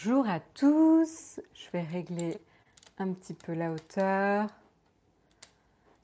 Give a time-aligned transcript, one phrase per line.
[0.00, 2.38] Bonjour à tous, je vais régler
[2.98, 4.46] un petit peu la hauteur.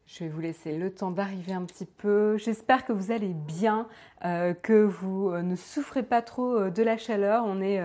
[0.08, 2.36] Je vais vous laisser le temps d'arriver un petit peu.
[2.36, 3.86] J'espère que vous allez bien,
[4.24, 7.44] euh, que vous euh, ne souffrez pas trop euh, de la chaleur.
[7.46, 7.80] On est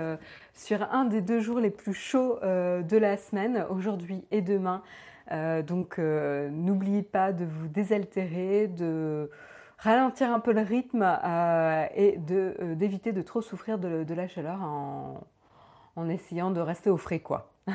[0.56, 4.82] sur un des deux jours les plus chauds de la semaine, aujourd'hui et demain.
[5.68, 9.30] donc n'oubliez pas de vous désaltérer, de
[9.78, 11.04] ralentir un peu le rythme
[11.96, 14.64] et d'éviter de, trop souffrir de, la chaleur
[16.00, 17.52] en essayant de rester au frais, quoi.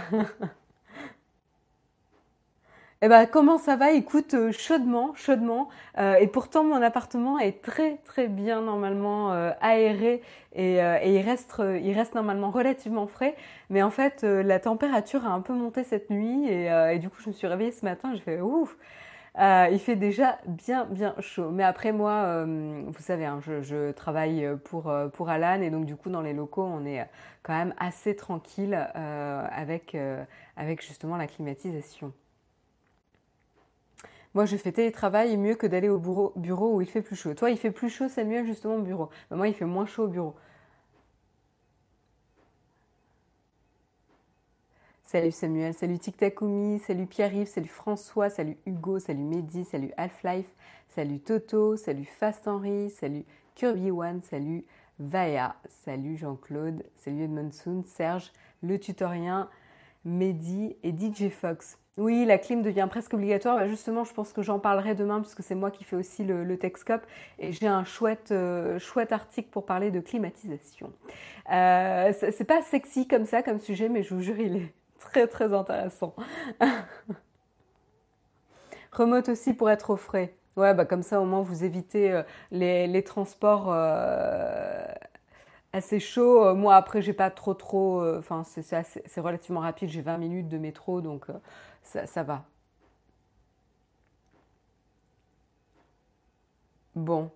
[3.03, 3.93] Eh ben, comment ça va?
[3.93, 5.69] Écoute, euh, chaudement, chaudement.
[5.99, 10.23] Euh, et pourtant, mon appartement est très, très bien normalement euh, aéré
[10.55, 13.37] et, il, reste, il reste normalement relativement frais.
[13.69, 17.29] Mais en fait, la température a un peu monté cette nuit et, du coup, je
[17.29, 18.15] me suis réveillée ce matin.
[18.15, 18.75] Je fais ouf.
[19.37, 21.51] Il fait déjà bien bien chaud.
[21.51, 26.11] Mais après moi, vous savez, hein, je, travaille pour, pour Alan et donc du coup
[26.11, 27.07] dans les locaux, on est
[27.43, 29.97] quand même assez tranquille avec,
[30.57, 32.13] avec justement la climatisation.
[34.35, 37.35] Moi, je fais télétravail mieux que d'aller au bureau, bureau où il fait plus chaud.
[37.35, 39.09] Toi, il fait plus chaud, c'est mieux justement au bureau.
[39.31, 40.35] moi, il fait moins chaud au bureau.
[45.15, 50.49] Salut Samuel, salut TikTakoumi, salut Pierre-Yves, salut François, salut Hugo, salut Mehdi, salut Half-Life,
[50.89, 54.65] salut Toto, salut Fast Henry, salut Kirby One, salut
[54.99, 55.55] Vaya,
[55.85, 59.49] salut Jean-Claude, salut Edmondson, Serge, le tutorien,
[60.05, 61.79] Mehdi et DJ Fox.
[61.97, 63.59] Oui, la clim devient presque obligatoire.
[63.59, 66.43] Bah, justement, je pense que j'en parlerai demain puisque c'est moi qui fais aussi le,
[66.43, 67.07] le Techscope
[67.39, 70.93] et j'ai un chouette, euh, chouette article pour parler de climatisation.
[71.53, 74.73] Euh, c'est pas sexy comme ça, comme sujet, mais je vous jure, il est
[75.05, 76.15] très très intéressant.
[78.93, 80.35] Remote aussi pour être au frais.
[80.57, 84.87] Ouais, bah comme ça au moins vous évitez euh, les, les, transports euh,
[85.73, 86.55] assez chaud.
[86.55, 91.01] Moi après j'ai pas trop trop, enfin c'est relativement rapide, j'ai 20 minutes de métro
[91.01, 91.27] donc
[91.85, 92.45] ça, va.
[96.95, 97.31] Bon.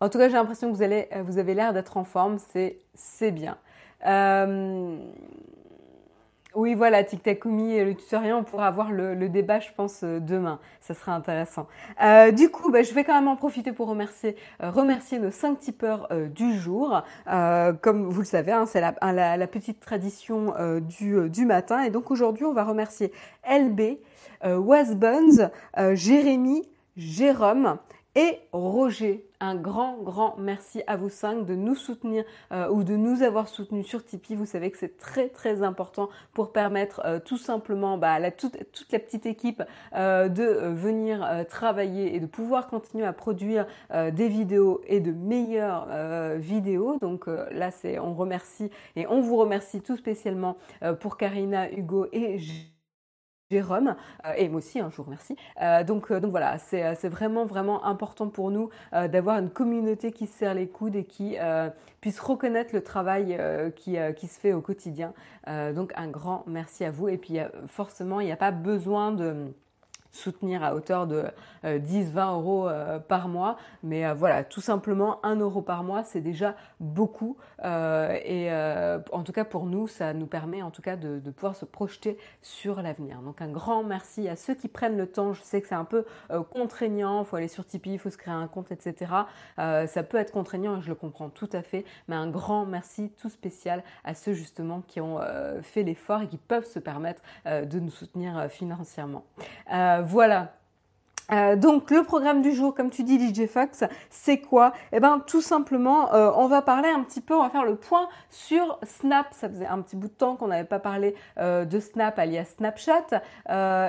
[0.00, 3.30] En tout cas, j'ai l'impression que vous, allez, vous avez l'air d'être en forme, c'est
[3.32, 3.58] bien.
[4.06, 4.98] Euh,
[6.56, 10.18] oui, voilà, Tic Takumi et le tutoriel, on pourra avoir le, débat, je pense, euh,
[10.18, 10.58] demain.
[10.80, 11.68] Ça sera intéressant.
[12.02, 14.70] Euh, du coup, bah, je vais quand même en profiter pour remercier, euh,
[15.20, 17.02] nos cinq tipeurs du jour.
[17.26, 21.82] comme vous le savez, hein, c'est la, petite tradition du matin.
[21.82, 23.12] Et donc aujourd'hui, on va remercier
[23.48, 23.98] LB,
[24.44, 25.50] Wasbuns,
[25.94, 27.78] Jérémy, Jérôme
[28.14, 29.26] et Roger.
[29.42, 33.48] Un grand, grand merci à vous cinq de nous soutenir euh, ou de nous avoir
[33.48, 34.34] soutenus sur Tipeee.
[34.34, 38.58] Vous savez que c'est très, très important pour permettre euh, tout simplement bah, la, toute,
[38.72, 39.62] toute, la petite équipe
[39.94, 45.88] euh, de venir travailler et de pouvoir continuer à produire des vidéos et de meilleures
[46.36, 46.98] vidéos.
[46.98, 50.56] Donc là, c'est on remercie et on vous remercie tout spécialement
[51.00, 52.38] pour Karina, Hugo et
[53.50, 53.96] Jérôme,
[54.26, 55.34] euh, et moi aussi, hein, je vous remercie.
[55.60, 60.28] Euh, donc, euh, donc voilà, c'est vraiment, vraiment important pour nous d'avoir une communauté qui
[60.28, 61.36] se serre les coudes et qui
[62.00, 63.38] puisse reconnaître le travail
[63.74, 65.12] qui, se fait au quotidien.
[65.74, 67.08] donc un grand merci à vous.
[67.08, 69.52] Et puis forcément, il n'y a pas besoin de
[70.12, 71.24] soutenir à hauteur de
[71.64, 73.56] 10-20 euh, euros euh, par mois.
[73.82, 77.36] Mais euh, voilà, tout simplement 1 euro par mois, c'est déjà beaucoup.
[77.62, 78.50] et
[79.12, 82.18] en tout cas pour nous, ça nous permet en tout cas de, pouvoir se projeter
[82.42, 83.20] sur l'avenir.
[83.20, 85.32] Donc un grand merci à ceux qui prennent le temps.
[85.32, 86.04] Je sais que c'est un peu
[86.50, 89.12] contraignant, il faut aller sur Tipeee, il faut se créer un compte, etc.
[89.56, 91.84] ça peut être contraignant et je le comprends tout à fait.
[92.08, 95.20] Mais un grand merci tout spécial à ceux justement qui ont
[95.62, 99.24] fait l'effort et qui peuvent se permettre de nous soutenir financièrement.
[100.00, 100.52] Voilà.
[101.32, 104.72] Euh, donc le programme du jour, comme tu dis DJ Fox, c'est quoi?
[104.92, 107.76] Eh ben tout simplement, euh, on va parler un petit peu, on va faire le
[107.76, 109.26] point sur Snap.
[109.32, 112.54] Ça faisait un petit bout de temps qu'on n'avait pas parlé euh, de Snap alias
[112.56, 113.22] Snapchat,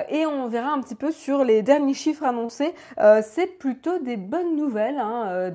[0.08, 2.74] et on verra un petit peu sur les derniers chiffres annoncés.
[3.22, 5.50] c'est plutôt des bonnes nouvelles, hein,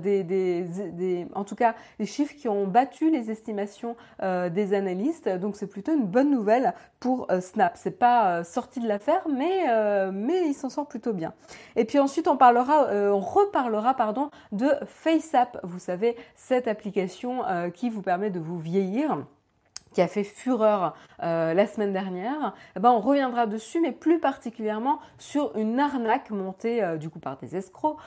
[1.35, 5.29] en tout cas des chiffres qui ont battu les estimations des analystes.
[5.29, 7.73] Donc c'est plutôt une bonne nouvelle pour Snap.
[7.75, 9.65] C'est pas sorti de l'affaire, mais
[10.11, 11.33] mais il s'en sort plutôt bien.
[11.77, 15.59] Et puis ensuite, on parlera, euh, on reparlera pardon de FaceApp.
[15.63, 19.17] Vous savez, cette application euh, qui vous permet de vous vieillir
[19.93, 24.19] qui a fait fureur euh, la semaine dernière, eh ben on reviendra dessus, mais plus
[24.19, 27.97] particulièrement sur une arnaque montée du coup par des escrocs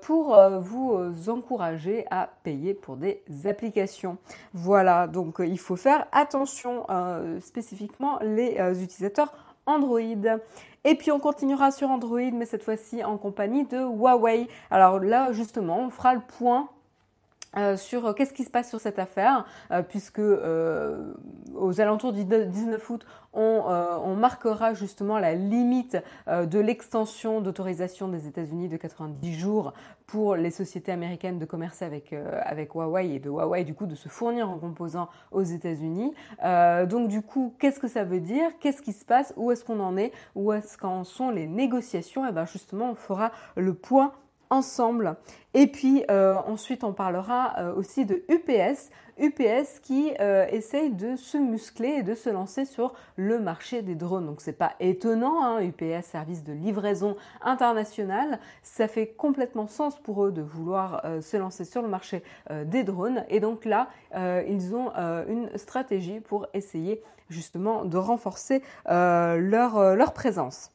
[0.00, 4.16] pour vous encourager à payer pour des applications.
[4.54, 6.86] Voilà, donc il faut faire attention
[7.40, 9.34] spécifiquement les utilisateurs
[9.66, 10.00] Android.
[10.86, 14.48] Et puis on continuera sur Android, mais cette fois-ci en compagnie de Huawei.
[14.70, 16.68] Alors là, justement, on fera le point
[17.56, 22.24] euh, sur euh, qu'est-ce qui se passe sur cette affaire, euh, puisque aux alentours du
[22.24, 25.98] 19 août, on, marquera justement la limite
[26.28, 29.74] de l'extension d'autorisation des États-Unis de 90 jours
[30.06, 33.94] pour les sociétés américaines de commercer avec, avec Huawei et de Huawei du coup de
[33.94, 36.14] se fournir en composants aux États-Unis.
[36.88, 38.50] donc du coup, qu'est-ce que ça veut dire?
[38.60, 39.34] Qu'est-ce qui se passe?
[39.36, 40.12] Où est-ce qu'on en est?
[40.34, 42.24] Où est-ce qu'en sont les négociations?
[42.24, 44.12] Et eh bien justement, on fera le point
[44.54, 45.16] ensemble.
[45.52, 48.90] Et puis euh, ensuite, on parlera euh, aussi de UPS.
[49.16, 53.94] UPS qui euh, essaye de se muscler et de se lancer sur le marché des
[53.94, 54.26] drones.
[54.26, 60.24] Donc c'est pas étonnant, hein, UPS, service de livraison international, ça fait complètement sens pour
[60.24, 62.24] eux de vouloir se lancer sur le marché
[62.64, 63.24] des drones.
[63.28, 63.88] Et donc là,
[64.48, 64.90] ils ont
[65.28, 70.73] une stratégie pour essayer justement de renforcer leur présence.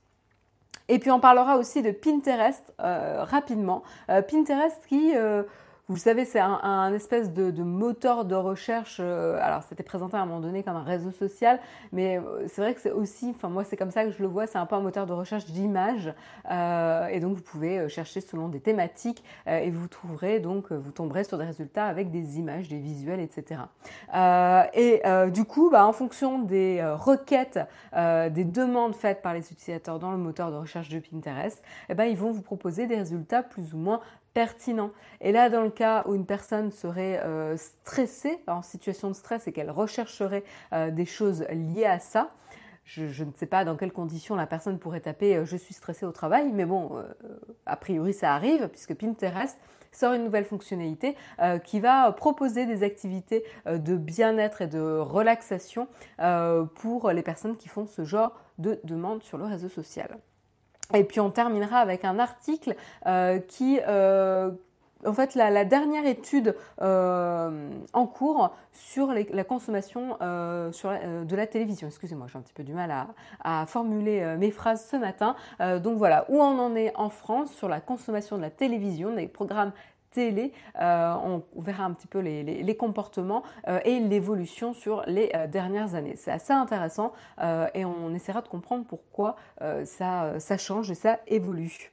[0.89, 3.83] Et puis on parlera aussi de Pinterest euh, rapidement.
[4.09, 5.43] Euh, Pinterest qui euh,
[5.89, 8.97] vous savez, c'est un, espèce de, moteur de recherche.
[8.99, 11.59] Euh, alors, c'était présenté à un moment donné comme un réseau social,
[11.91, 14.27] mais euh, c'est vrai que c'est aussi, enfin moi c'est comme ça que je le
[14.27, 16.13] vois, c'est un peu un moteur de recherche d'images.
[16.51, 21.23] Euh, et donc vous pouvez chercher selon des thématiques et vous trouverez donc, vous tomberez
[21.23, 23.61] sur des résultats avec des images, des visuels, etc.
[24.73, 25.01] et
[25.31, 27.59] du coup, bah, en fonction des requêtes,
[27.95, 32.05] des demandes faites par les utilisateurs dans le moteur de recherche de Pinterest, eh ben,
[32.05, 34.01] ils vont vous proposer des résultats plus ou moins
[34.39, 34.91] pertinent.
[35.19, 39.49] Et là, dans le cas où une personne serait euh, stressée, en situation de stress,
[39.49, 42.31] et qu'elle rechercherait euh, des choses liées à ça,
[42.85, 46.05] je, ne sais pas dans quelles conditions la personne pourrait taper euh, je suis stressée
[46.05, 47.03] au travail, mais bon,
[47.65, 49.59] a priori ça arrive, puisque Pinterest
[49.91, 51.17] sort une nouvelle fonctionnalité
[51.65, 55.87] qui va proposer des activités de bien-être et de relaxation
[56.75, 60.19] pour les personnes qui font ce genre de demande sur le réseau social.
[60.93, 62.75] Et puis on terminera avec un article
[63.05, 64.51] euh, qui, euh,
[65.05, 71.87] en fait, la, dernière étude euh, en cours sur la consommation de la télévision.
[71.87, 73.07] Excusez-moi, j'ai un petit peu du mal à,
[73.43, 75.35] à formuler mes phrases ce matin.
[75.59, 79.27] donc voilà, où on en est en France sur la consommation de la télévision, des
[79.27, 79.71] programmes
[80.11, 80.53] télé.
[80.79, 85.95] Euh, on verra un petit peu les, comportements euh, et l'évolution sur les euh, dernières
[85.95, 86.15] années.
[86.15, 87.13] C'est assez intéressant
[87.73, 89.35] et on essaiera de comprendre pourquoi
[89.85, 91.91] ça, change et ça évolue.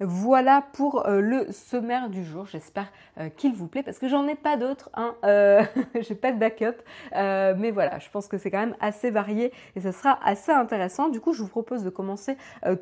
[0.00, 2.46] Voilà pour le sommaire du jour.
[2.46, 2.90] J'espère
[3.36, 4.90] qu'il vous plaît parce que j'en ai pas d'autres.
[4.94, 5.14] Hein.
[6.00, 6.82] J'ai pas de backup,
[7.12, 11.08] mais voilà, je pense que c'est quand même assez varié et ça sera assez intéressant.
[11.08, 12.36] Du coup, je vous propose de commencer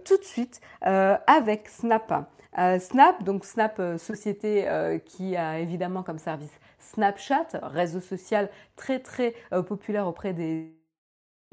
[0.05, 2.31] tout de suite avec Snap.
[2.59, 8.49] Euh, Snap, donc Snap, euh, société euh, qui a évidemment comme service Snapchat, réseau social
[8.77, 9.35] très très
[9.69, 10.73] populaire auprès des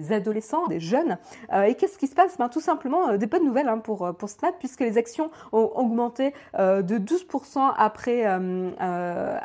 [0.09, 1.17] adolescents, des jeunes.
[1.65, 2.37] et qu'est-ce qui se passe?
[2.37, 6.33] Ben, Tout simplement, des bonnes nouvelles hein, pour, pour Snap, puisque les actions ont augmenté
[6.53, 8.23] de 12% après,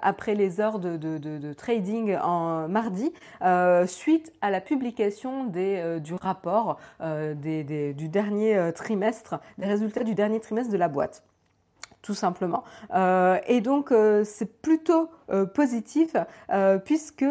[0.02, 3.12] après les heures de, de, trading en mardi,
[3.86, 10.38] suite à la publication des, du rapport des, du dernier trimestre, des résultats du dernier
[10.38, 11.24] trimestre de la boîte
[12.02, 12.64] tout simplement.
[12.94, 16.16] Euh, et donc euh, c'est plutôt euh, positif
[16.84, 17.24] puisque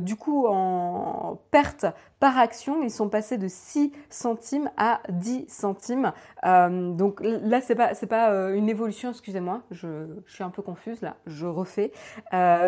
[0.00, 1.86] du coup en perte
[2.18, 6.12] par action, ils sont passés de 6 centimes à 10 centimes.
[6.42, 11.00] donc là, c'est pas c'est pas une évolution, excusez-moi, je, je, suis un peu confuse
[11.02, 11.92] là, je refais.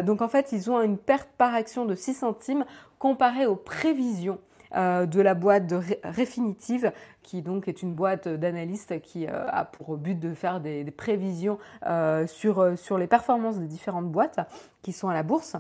[0.04, 2.64] donc en fait, ils ont une perte par action de 6 centimes
[2.98, 4.38] comparé aux prévisions
[4.74, 9.96] de la boîte de Refinitiv, qui donc est une boîte d'analystes qui euh, a pour
[9.96, 14.40] but de faire des, prévisions euh, sur, sur les performances des différentes boîtes
[14.82, 15.56] qui sont à la bourse.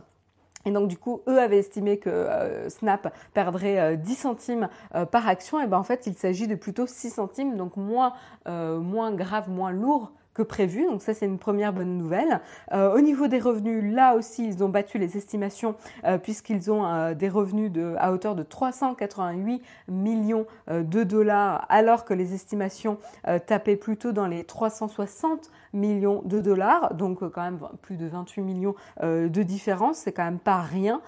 [0.64, 2.28] Et donc du coup, eux avaient estimé que
[2.68, 4.68] Snap perdrait 10 centimes
[5.10, 5.60] par action.
[5.60, 8.12] Et ben en fait, il s'agit de plutôt 6 centimes, donc moins,
[8.46, 10.86] moins grave, moins lourd que prévu.
[10.86, 12.40] Donc ça, c'est une première bonne nouvelle.
[12.72, 15.74] Euh, au niveau des revenus, là aussi, ils ont battu les estimations
[16.04, 22.04] euh, puisqu'ils ont euh, des revenus de, à hauteur de 388 millions de dollars, alors
[22.04, 22.98] que les estimations
[23.46, 26.94] tapaient plutôt dans les 360 millions de dollars.
[26.94, 29.98] Donc quand même plus de 28 millions de différence.
[29.98, 31.00] C'est quand même pas rien.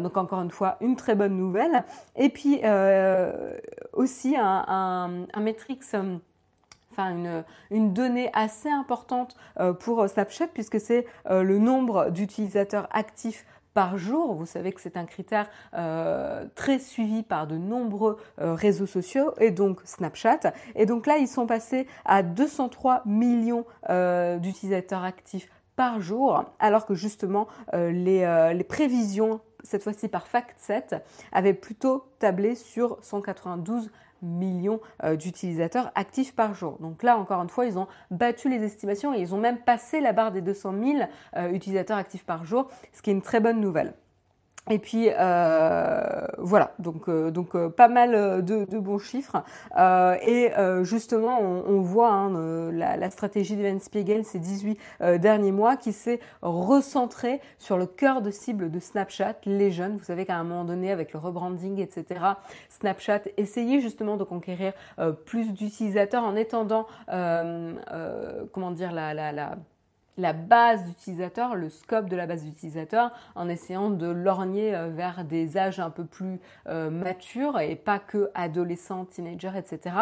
[0.00, 1.84] donc encore une fois, une très bonne nouvelle.
[2.16, 2.60] Et puis
[3.92, 5.84] aussi un, un, un metrics
[6.92, 13.46] enfin une, donnée assez importante euh, pour Snapchat puisque c'est euh, le nombre d'utilisateurs actifs
[13.74, 14.34] par jour.
[14.34, 19.50] Vous savez que c'est un critère euh, très suivi par de nombreux réseaux sociaux et
[19.50, 20.52] donc Snapchat.
[20.74, 23.64] Et donc là, ils sont passés à 203 millions
[24.40, 31.02] d'utilisateurs actifs par jour, alors que justement les prévisions cette fois-ci par FactSet,
[31.32, 33.90] avait plutôt tablé sur 192
[34.22, 36.78] millions euh, d'utilisateurs actifs par jour.
[36.80, 40.00] Donc là, encore une fois, ils ont battu les estimations et ils ont même passé
[40.00, 40.98] la barre des 200 000
[41.36, 43.94] euh, utilisateurs actifs par jour, ce qui est une très bonne nouvelle.
[44.70, 49.42] Et puis euh, voilà, donc euh, donc euh, pas mal de, bons chiffres.
[49.76, 50.50] et
[50.82, 54.78] justement, on, voit hein, la, stratégie d'Evan Spiegel ces 18
[55.18, 59.96] derniers mois qui s'est recentrée sur le cœur de cible de Snapchat, les jeunes.
[59.96, 62.20] Vous savez qu'à un moment donné, avec le rebranding, etc.,
[62.68, 64.72] Snapchat essayait justement de conquérir
[65.26, 69.56] plus d'utilisateurs en étendant, comment dire, la, la, la
[70.16, 75.24] la base d'utilisateurs, le scope de la base d'utilisateurs, en essayant de lorgner euh, vers
[75.24, 79.94] des âges un peu plus euh, matures et pas que adolescents, teenagers, etc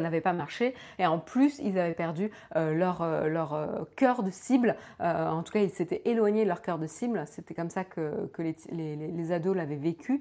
[0.00, 0.74] n'avait pas marché.
[0.98, 4.76] Et en plus, ils avaient perdu euh, leur, euh, leur euh, cœur de cible.
[5.00, 7.24] en tout cas, ils s'étaient éloignés de leur cœur de cible.
[7.26, 10.20] C'était comme ça que, que les, les, les, ados l'avaient vécu.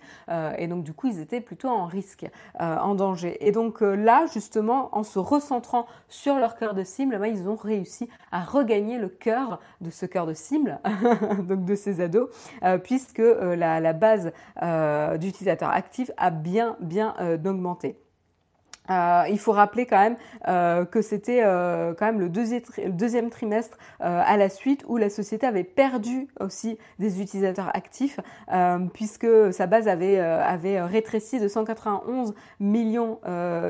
[0.57, 2.25] et donc, du coup, ils étaient plutôt en risque,
[2.59, 3.37] en danger.
[3.45, 7.55] Et donc là, justement, en se recentrant sur leur cœur de cible, ben, ils ont
[7.55, 10.79] réussi à regagner le cœur de ce cœur de cible,
[11.39, 12.29] donc de ces ados,
[12.83, 14.31] puisque la, la, base
[15.19, 17.15] d'utilisateurs actifs a bien, bien
[17.45, 17.97] augmenté.
[18.89, 23.77] Euh, il faut rappeler quand même euh, que c'était euh, quand même le deuxième, trimestre
[23.99, 28.19] à la suite où la société avait perdu aussi des utilisateurs actifs
[28.93, 33.19] puisque sa base avait, avait rétréci de 191 millions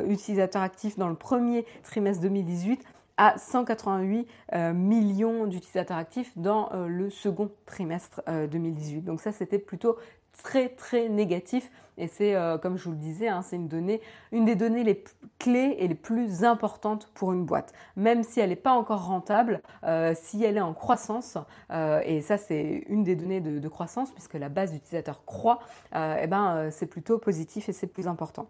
[0.07, 2.83] d'utilisateurs actifs dans le premier trimestre 2018
[3.17, 4.27] à 188
[4.73, 9.01] millions d'utilisateurs actifs dans le second trimestre 2018.
[9.01, 9.97] Donc ça, c'était plutôt
[10.43, 11.71] très très négatif.
[11.97, 14.01] Et c'est euh, comme je vous le disais hein, c'est une donnée
[14.33, 15.01] une des données les
[15.39, 17.73] clés et les plus importantes pour une boîte.
[17.95, 21.37] Même si elle n'est pas encore rentable euh, si elle est en croissance
[21.71, 25.59] euh, et ça c'est une des données de, croissance puisque la base d'utilisateurs croît
[25.93, 28.49] et eh ben c'est plutôt positif et c'est plus important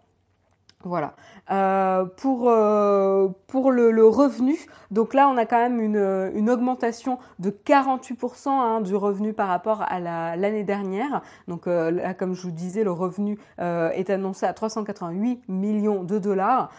[0.86, 1.14] voilà.
[1.50, 4.56] Euh, pour euh, le, revenu,
[4.90, 9.82] donc là on a quand même une, augmentation de 48% hein, du revenu par rapport
[9.82, 11.22] à l'année dernière.
[11.48, 16.18] Donc euh, là, comme je vous disais, le revenu est annoncé à 388 millions de
[16.18, 16.70] dollars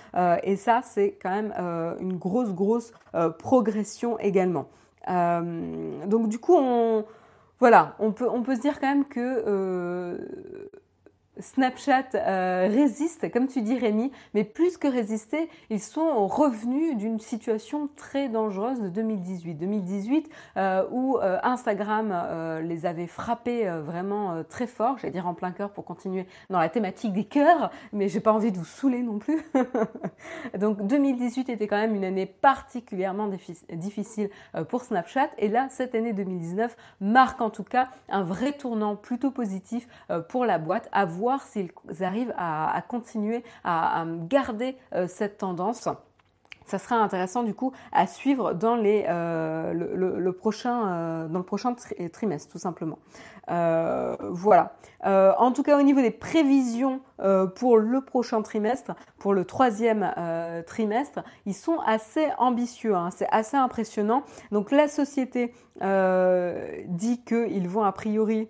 [0.44, 1.54] et ça c'est quand même
[2.00, 2.92] une grosse grosse
[3.40, 4.68] progression également.
[5.08, 6.58] donc du coup
[7.60, 10.18] voilà, on peut on peut se dire quand même que
[11.40, 17.20] Snapchat euh, résiste, comme tu dis Rémi, mais plus que résister, ils sont revenus d'une
[17.20, 19.56] situation très dangereuse de 2018.
[19.56, 22.14] 2018 euh, où euh, Instagram
[22.64, 26.70] les avait frappés vraiment très fort, j'allais dire en plein cœur pour continuer dans la
[26.70, 29.42] thématique des cœurs, mais j'ai pas envie de vous saouler non plus.
[30.58, 33.30] Donc 2018 était quand même une année particulièrement
[33.72, 34.30] difficile
[34.70, 39.32] pour Snapchat et là cette année 2019 marque en tout cas un vrai tournant plutôt
[39.32, 39.88] positif
[40.30, 45.90] pour la boîte à voir s'ils arrivent à, continuer à, garder euh, cette tendance
[46.66, 51.46] ça sera intéressant du coup à suivre dans les euh, le, prochain euh, dans le
[51.46, 51.76] prochain
[52.12, 53.00] trimestre tout simplement.
[53.48, 54.76] voilà.
[55.04, 57.00] en tout cas au niveau des prévisions
[57.56, 60.14] pour le prochain trimestre, pour le troisième
[60.68, 62.96] trimestre, ils sont assez ambitieux.
[62.96, 63.10] Hein.
[63.16, 64.24] c'est assez impressionnant.
[64.52, 68.50] Donc la société dit qu'ils vont a priori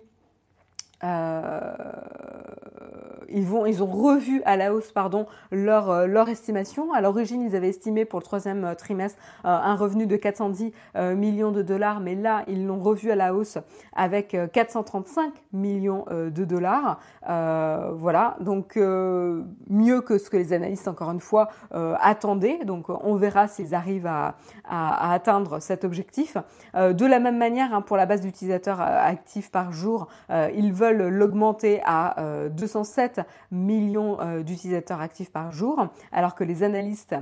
[3.28, 6.92] ils, vont, ils ont revu à la hausse pardon, leur, euh, leur estimation.
[6.92, 10.72] À l'origine, ils avaient estimé pour le troisième euh, trimestre un revenu de 410
[11.16, 13.58] millions de dollars, mais là, ils l'ont revu à la hausse
[13.94, 17.00] avec 435 millions de dollars.
[17.26, 22.64] voilà, donc mieux que ce que les analystes, encore une fois, attendaient.
[22.64, 24.36] Donc on verra s'ils arrivent à,
[24.68, 26.36] à, atteindre cet objectif.
[26.74, 31.80] de la même manière, hein, pour la base d'utilisateurs actifs par jour, ils veulent l'augmenter
[31.84, 32.16] à
[32.50, 37.16] 207 euh, millions euh, d'utilisateurs actifs par jour, alors que les analystes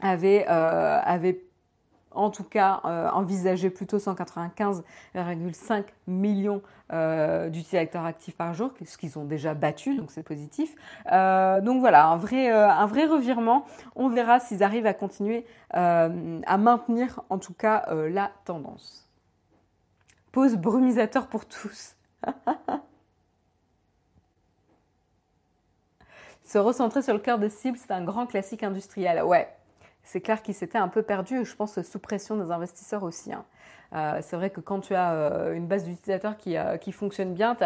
[0.00, 1.42] avaient, euh, avaient
[2.12, 2.80] en tout cas
[3.12, 6.62] envisagé plutôt 195,5 millions
[7.50, 10.74] d'utilisateurs actifs par jour, ce qu'ils ont déjà battu, donc c'est positif.
[11.04, 13.66] donc voilà, un vrai, un vrai revirement.
[13.96, 16.08] On verra s'ils arrivent à continuer à
[16.58, 19.06] maintenir en tout cas la tendance.
[20.32, 21.95] Pause brumisateur pour tous.
[26.44, 29.22] Se recentrer sur le cœur de cible, c'est un grand classique industriel.
[29.24, 29.48] Ouais,
[30.04, 33.32] c'est clair qu'il s'était un peu perdu, je pense, sous pression des investisseurs aussi.
[33.32, 33.44] Hein.
[33.96, 37.56] Euh, c'est vrai que quand tu as euh, une base d'utilisateurs qui, euh, fonctionne bien,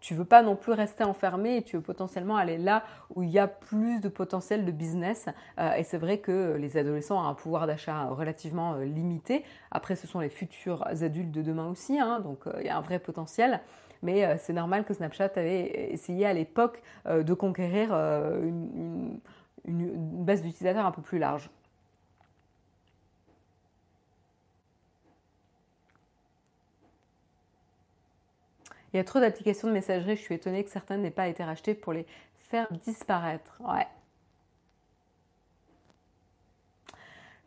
[0.00, 2.82] tu veux pas non plus rester enfermé et tu veux potentiellement aller là
[3.14, 5.28] où il y a plus de potentiel de business.
[5.76, 9.44] et c'est vrai que les adolescents ont un pouvoir d'achat relativement limité.
[9.70, 12.80] Après, ce sont les futurs adultes de demain aussi, hein, donc il y a un
[12.80, 13.60] vrai potentiel.
[14.02, 19.20] mais c'est normal que Snapchat avait essayé à l'époque de conquérir une,
[19.64, 21.50] base d'utilisateurs un peu plus large.
[28.92, 31.42] Il y a trop d'applications de messagerie, je suis étonnée que certaines n'aient pas été
[31.42, 32.06] rachetées pour les
[32.38, 33.60] faire disparaître.
[33.60, 33.86] Ouais.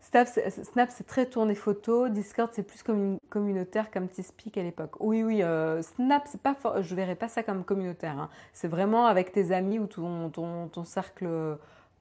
[0.02, 2.08] Snap, c'est très tourné photo.
[2.10, 2.84] Discord, c'est plus
[3.30, 4.96] communautaire comme Teamspeak à l'époque.
[5.00, 8.18] Oui, oui, euh, Snap, c'est pas je verrais pas ça comme communautaire.
[8.18, 8.30] Hein.
[8.54, 11.58] C'est vraiment avec tes amis ou ton, ton, cercle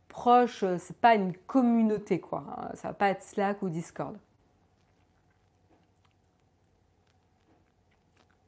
[0.09, 0.65] proche.
[0.79, 2.45] C'est pas une communauté, quoi.
[2.57, 2.71] Hein.
[2.75, 4.17] Ça va pas être Slack ou Discord.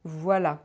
[0.05, 0.61] Voilà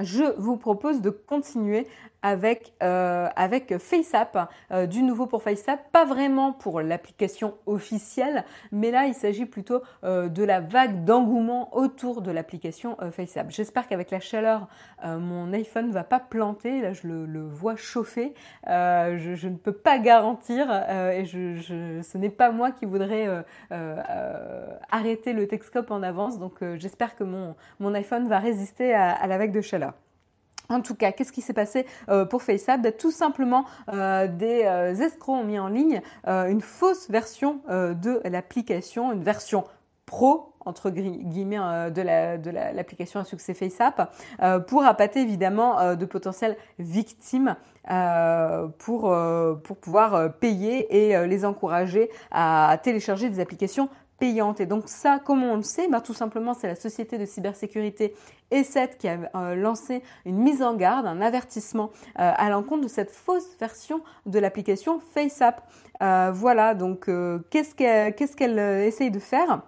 [0.00, 1.86] je vous propose de continuer
[2.22, 8.90] avec, euh, avec FaceApp, euh, du nouveau pour FaceApp, pas vraiment pour l'application officielle, mais
[8.90, 13.50] là il s'agit plutôt euh, de la vague d'engouement autour de l'application FaceApp.
[13.50, 14.68] J'espère qu'avec la chaleur,
[15.04, 18.34] mon iPhone ne va pas planter, là je le, vois chauffer,
[18.66, 20.70] je, ne peux pas garantir,
[21.12, 23.44] et ce n'est pas moi qui voudrais
[24.90, 29.38] arrêter le Texcope en avance, donc j'espère que mon, mon iPhone va résister à la
[29.38, 29.94] vague de chaleur.
[30.70, 32.82] En tout cas, qu'est-ce qui s'est passé euh, pour FaceApp?
[32.82, 38.20] Ben, Tout simplement, euh, des euh, escrocs ont mis en ligne une fausse version de
[38.24, 39.64] l'application, une version
[40.06, 41.56] pro entre guillemets
[41.90, 44.12] de l'application à succès FaceApp
[44.66, 47.56] pour appâter évidemment de potentielles victimes
[48.78, 49.14] pour,
[49.64, 54.60] pour pouvoir payer et les encourager à télécharger des applications payante.
[54.60, 55.88] Et donc ça, comment on le sait?
[55.88, 58.14] Bah, Tout simplement, c'est la société de cybersécurité
[58.52, 62.88] E7 qui a euh, lancé une mise en garde, un avertissement euh, à l'encontre de
[62.88, 65.62] cette fausse version de l'application FaceApp.
[66.02, 67.10] Euh, voilà, donc
[67.50, 69.62] qu'est-ce qu'elle essaye de faire?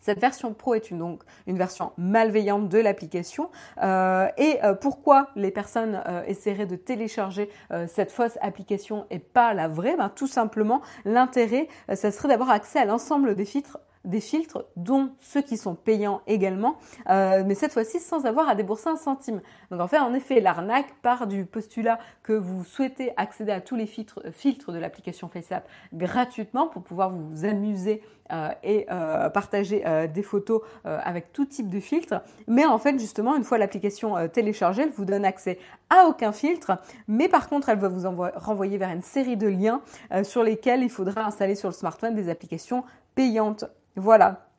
[0.00, 3.50] Cette version pro est une, donc une version malveillante de l'application.
[3.82, 7.48] Euh, et euh, pourquoi les personnes euh, essaieraient de télécharger
[7.86, 9.96] cette fausse application et pas la vraie?
[9.96, 15.10] Ben, Tout simplement, l'intérêt, ça serait d'avoir accès à l'ensemble des filtres des filtres, dont
[15.18, 16.78] ceux qui sont payants également,
[17.10, 19.42] euh, mais cette fois-ci sans avoir à débourser un centime.
[19.70, 23.76] Donc en fait, en effet, l'arnaque part du postulat que vous souhaitez accéder à tous
[23.76, 29.84] les filtres, filtres de l'application FaceApp gratuitement pour pouvoir vous amuser euh, et euh, partager
[30.12, 32.22] des photos avec tout type de filtre.
[32.46, 35.58] Mais en fait, justement, une fois l'application téléchargée, elle vous donne accès
[35.90, 39.82] à aucun filtre, mais par contre, elle va vous renvoyer vers une série de liens
[40.22, 43.64] sur lesquels il faudra installer sur le smartphone des applications payantes.
[43.96, 44.49] Voilà.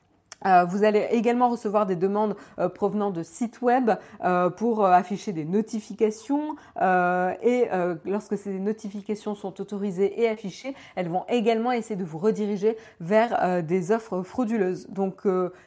[0.45, 3.91] Euh, vous allez également recevoir des demandes euh, provenant de sites web
[4.23, 7.67] euh, pour afficher des notifications et
[8.05, 13.63] lorsque ces notifications sont autorisées et affichées, elles vont également essayer de vous rediriger vers
[13.63, 14.87] des offres frauduleuses.
[14.89, 15.23] Donc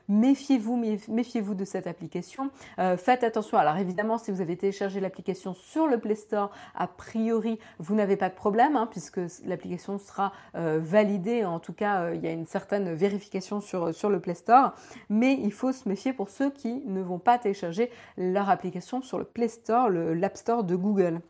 [0.09, 2.51] méfiez-vous, méfiez-vous de cette application.
[2.77, 3.59] faites attention.
[3.59, 8.17] Alors évidemment, si vous avez téléchargé l'application sur le Play Store, a priori, vous n'avez
[8.17, 11.45] pas de problème hein, puisque l'application sera validée.
[11.45, 14.64] En tout cas, il y a une certaine vérification sur, sur le Play Store
[15.09, 19.19] mais il faut se méfier pour ceux qui ne vont pas télécharger leur application sur
[19.19, 21.21] le Play Store, l'App Store de Google.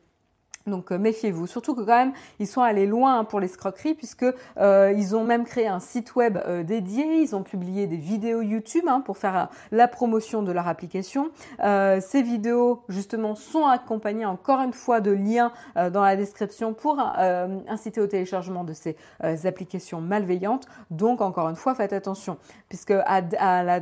[0.67, 1.47] Donc euh, méfiez-vous.
[1.47, 4.25] Surtout que quand même ils sont allés loin hein, pour l'escroquerie puisque
[4.57, 7.21] euh, ils ont même créé un site web euh, dédié.
[7.21, 11.31] Ils ont publié des vidéos YouTube hein, pour faire la promotion de leur application.
[11.59, 16.99] ces vidéos justement sont accompagnées encore une fois de liens dans la description pour
[17.69, 18.97] inciter au téléchargement de ces
[19.45, 20.67] applications malveillantes.
[20.91, 23.81] Donc encore une fois faites attention puisque à, la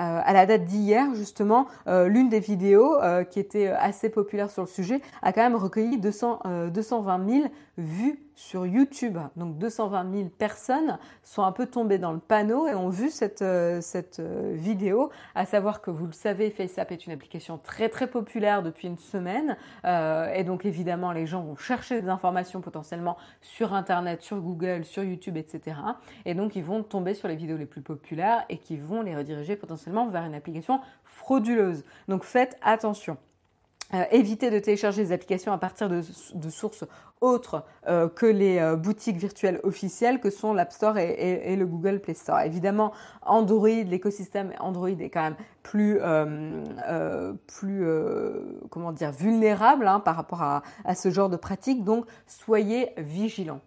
[0.00, 4.50] euh, à la date d'hier, justement, euh, l'une des vidéos euh, qui était assez populaire
[4.50, 6.40] sur le sujet a quand même recueilli 200,
[6.72, 7.44] 220 000
[7.76, 9.18] vues sur YouTube.
[9.36, 13.42] Donc 220 000 personnes sont un peu tombées dans le panneau et ont vu cette,
[13.42, 13.80] euh,
[14.18, 15.10] euh, vidéo.
[15.34, 18.98] À savoir que vous le savez, FaceApp est une application très très populaire depuis une
[18.98, 19.56] semaine.
[19.84, 24.84] Euh, et donc évidemment, les gens vont chercher des informations potentiellement sur Internet, sur Google,
[24.84, 25.76] sur YouTube, etc.
[26.24, 29.14] Et donc ils vont tomber sur les vidéos les plus populaires et qui vont les
[29.14, 31.84] rediriger potentiellement vers une application frauduleuse.
[32.08, 33.16] Donc faites attention.
[33.94, 36.02] Euh, évitez de télécharger des applications à partir de,
[36.50, 36.84] sources
[37.20, 42.00] autres euh, que les euh, boutiques virtuelles officielles que sont l'App Store et, le Google
[42.00, 42.40] Play Store.
[42.40, 45.98] Évidemment, Android, l'écosystème Android est quand même plus,
[48.94, 51.84] dire, vulnérable hein, par rapport à, à ce genre de pratique.
[51.84, 53.60] Donc, soyez vigilants.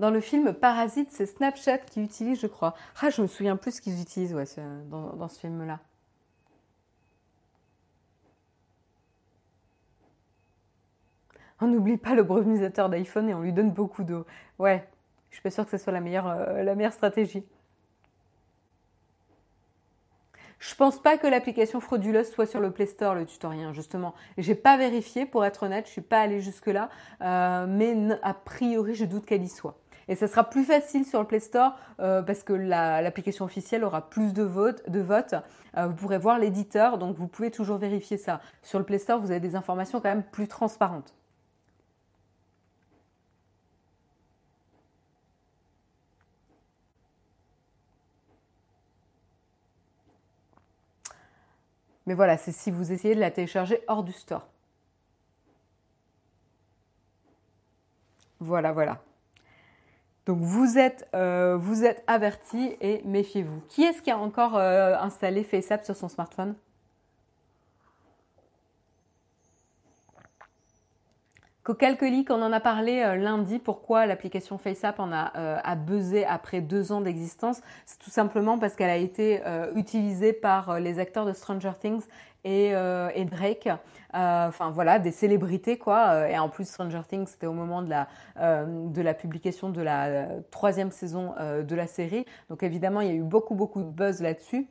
[0.00, 2.74] Dans le film Parasite, c'est Snapchat qui utilise, je crois.
[3.02, 4.46] Ah, je me souviens plus ce qu'ils utilisent ouais,
[4.88, 5.78] dans, ce film-là.
[11.60, 14.24] On n'oublie pas le brumisateur d'iPhone et on lui donne beaucoup d'eau.
[14.58, 14.88] Ouais,
[15.28, 17.44] Je suis pas sûre que ce soit la meilleure, la meilleure stratégie.
[20.60, 24.14] Je pense pas que l'application frauduleuse soit sur le Play Store, le tutorien, justement.
[24.38, 26.88] J'ai pas vérifié, pour être honnête, je suis pas allée jusque-là,
[27.20, 29.76] euh, mais a priori, je doute qu'elle y soit.
[30.10, 34.10] Et ça sera plus facile sur le Play Store euh, parce que l'application officielle aura
[34.10, 34.82] plus de votes.
[34.90, 35.06] De.
[35.08, 38.40] Euh, vous pourrez voir l'éditeur, donc vous pouvez toujours vérifier ça.
[38.60, 41.14] Sur le Play Store, vous avez des informations quand même plus transparentes.
[52.06, 54.48] Mais voilà, c'est si vous essayez de la télécharger hors du store.
[58.40, 59.00] Voilà, voilà.
[60.30, 61.58] Donc vous êtes, euh,
[62.06, 63.62] avertis et méfiez-vous.
[63.68, 66.54] Qui est-ce qui a encore euh, installé FaceApp sur son smartphone?
[71.70, 73.60] Cocalcolic, on en a parlé euh, lundi.
[73.60, 78.74] Pourquoi l'application FaceApp en a, euh, buzzé après deux ans d'existence C'est tout simplement parce
[78.74, 82.02] qu'elle a été euh, utilisée par les acteurs de Stranger Things
[82.42, 82.72] et,
[83.30, 83.68] Drake.
[84.12, 86.28] Enfin voilà, des célébrités quoi.
[86.28, 88.08] Et en plus, Stranger Things, c'était au moment de la,
[88.64, 92.24] de la publication de la troisième saison de la série.
[92.48, 94.66] Donc évidemment, il y a eu beaucoup beaucoup de buzz là-dessus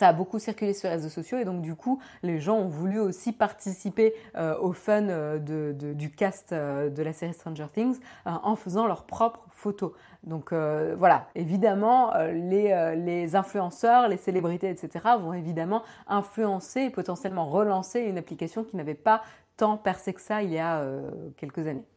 [0.00, 2.68] ça a beaucoup circulé sur les réseaux sociaux et donc du coup les gens ont
[2.68, 7.98] voulu aussi participer euh, au fun euh, du cast euh, de la série Stranger Things
[8.24, 9.92] en faisant leurs propres photos.
[10.24, 15.04] Donc voilà, évidemment les, les, influenceurs, les célébrités, etc.
[15.20, 19.22] vont évidemment influencer et potentiellement relancer une application qui n'avait pas
[19.58, 20.82] tant percé que ça il y a
[21.36, 21.89] quelques années.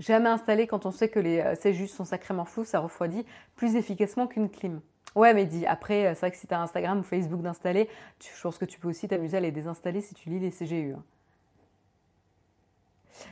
[0.00, 3.76] Jamais installé quand on sait que les euh, CJU sont sacrément flous, ça refroidit plus
[3.76, 4.80] efficacement qu'une clim.
[5.14, 7.88] Ouais, mais dis, après, euh, c'est vrai que si tu as Instagram ou Facebook d'installer,
[8.20, 10.94] je pense que tu peux aussi t'amuser à les désinstaller si tu lis les CGU.
[10.94, 11.02] Hein.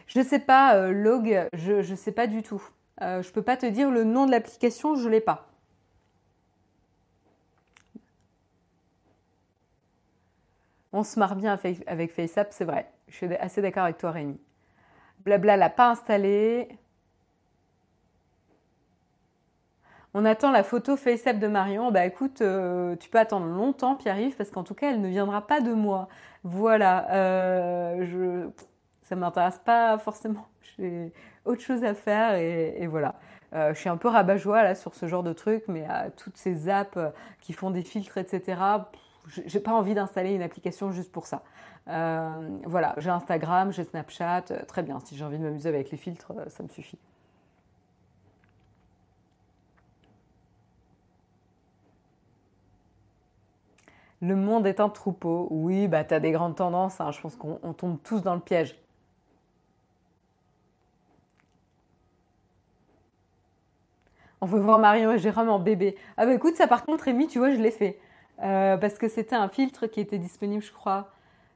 [0.07, 2.63] Je ne sais pas, euh, Log, je ne sais pas du tout.
[3.01, 5.49] je peux pas te dire le nom de l'application, je ne l'ai pas.
[10.93, 12.89] On se marre bien avec FaceApp, c'est vrai.
[13.09, 14.39] Je suis assez d'accord avec toi, Rémi.
[15.25, 16.69] Blabla l'a pas installé.
[20.15, 21.91] On attend la photo FaceApp de Marion.
[21.91, 25.47] Bah écoute, euh, tu peux attendre longtemps, Pierre-Yves, parce qu'en tout cas, elle ne viendra
[25.47, 26.09] pas de moi.
[26.45, 27.11] Voilà.
[27.13, 28.49] Euh, je...
[29.03, 30.47] Ça m'intéresse pas forcément.
[30.79, 31.13] J'ai
[31.45, 33.15] autre chose à faire et, voilà.
[33.55, 36.37] Euh, je suis un peu rabat-joie là sur ce genre de truc, mais à toutes
[36.37, 36.99] ces apps
[37.41, 38.61] qui font des filtres, etc.
[39.47, 41.43] J'ai pas envie d'installer une application juste pour ça.
[41.89, 45.01] Euh, voilà, j'ai Instagram, j'ai Snapchat, euh, très bien.
[45.01, 46.99] Si j'ai envie de m'amuser avec les filtres, euh, ça me suffit.
[54.21, 55.49] Le monde est un troupeau.
[55.51, 57.01] Oui, bah as des grandes tendances.
[57.01, 57.11] Hein.
[57.11, 58.79] Je pense qu'on tombe tous dans le piège.
[64.41, 65.97] On veut voir Marion et Jérôme en bébé.
[66.17, 67.99] Ah bah écoute, ça par contre, Rémi, tu vois, je l'ai fait.
[68.39, 71.11] parce que c'était un filtre qui était disponible, je crois,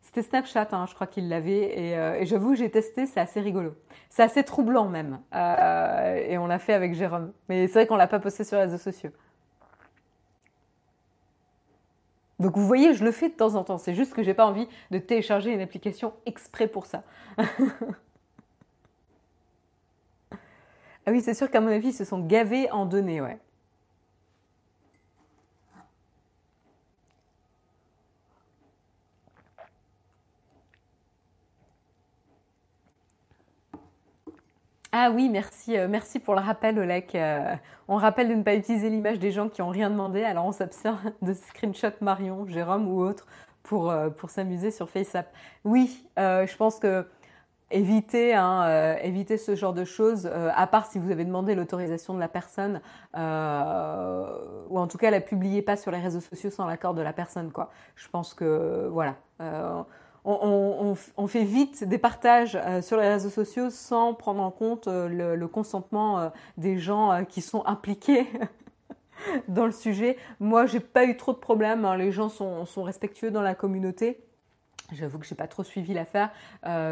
[0.06, 1.74] c'était Snapchat, hein, je crois qu'il l'avait.
[1.76, 3.74] Euh, et, j'avoue, j'ai testé, c'est assez rigolo.
[4.08, 5.18] C'est assez troublant même.
[5.34, 7.32] Euh, et on l'a fait avec Jérôme.
[7.48, 9.10] Mais c'est vrai qu'on l'a pas posté sur les réseaux sociaux.
[12.38, 13.78] Donc vous voyez, je le fais de temps en temps.
[13.78, 17.02] C'est juste que j'ai pas envie de télécharger une application exprès pour ça.
[17.38, 17.44] ah
[21.08, 23.40] oui, c'est sûr qu'à mon avis, ils se sont gavés en données, ouais.
[34.98, 37.14] Ah oui, merci, euh, merci pour le rappel, Olek.
[37.14, 37.54] Euh,
[37.86, 40.52] on rappelle de ne pas utiliser l'image des gens qui n'ont rien demandé, alors on
[40.52, 43.26] s'abstient de screenshot Marion, Jérôme ou autre
[43.62, 45.30] pour, euh, pour s'amuser sur FaceApp.
[45.66, 47.06] Oui, je pense que
[47.70, 52.20] éviter, hein, éviter ce genre de choses, à part si vous avez demandé l'autorisation de
[52.20, 52.80] la personne,
[53.12, 57.12] ou en tout cas la publiez pas sur les réseaux sociaux sans l'accord de la
[57.12, 57.52] personne.
[57.52, 57.70] Quoi.
[57.96, 59.16] Je pense que voilà
[60.26, 65.36] on, fait vite des partages euh, sur les réseaux sociaux sans prendre en compte euh,
[65.36, 68.26] le, consentement euh, des gens qui sont impliqués
[69.48, 70.16] dans le sujet.
[70.40, 71.84] Moi, j'ai pas eu trop de problèmes.
[71.84, 71.96] Hein.
[71.96, 74.20] Les gens sont, respectueux dans la communauté.
[74.92, 76.30] J'avoue que j'ai pas trop suivi l'affaire.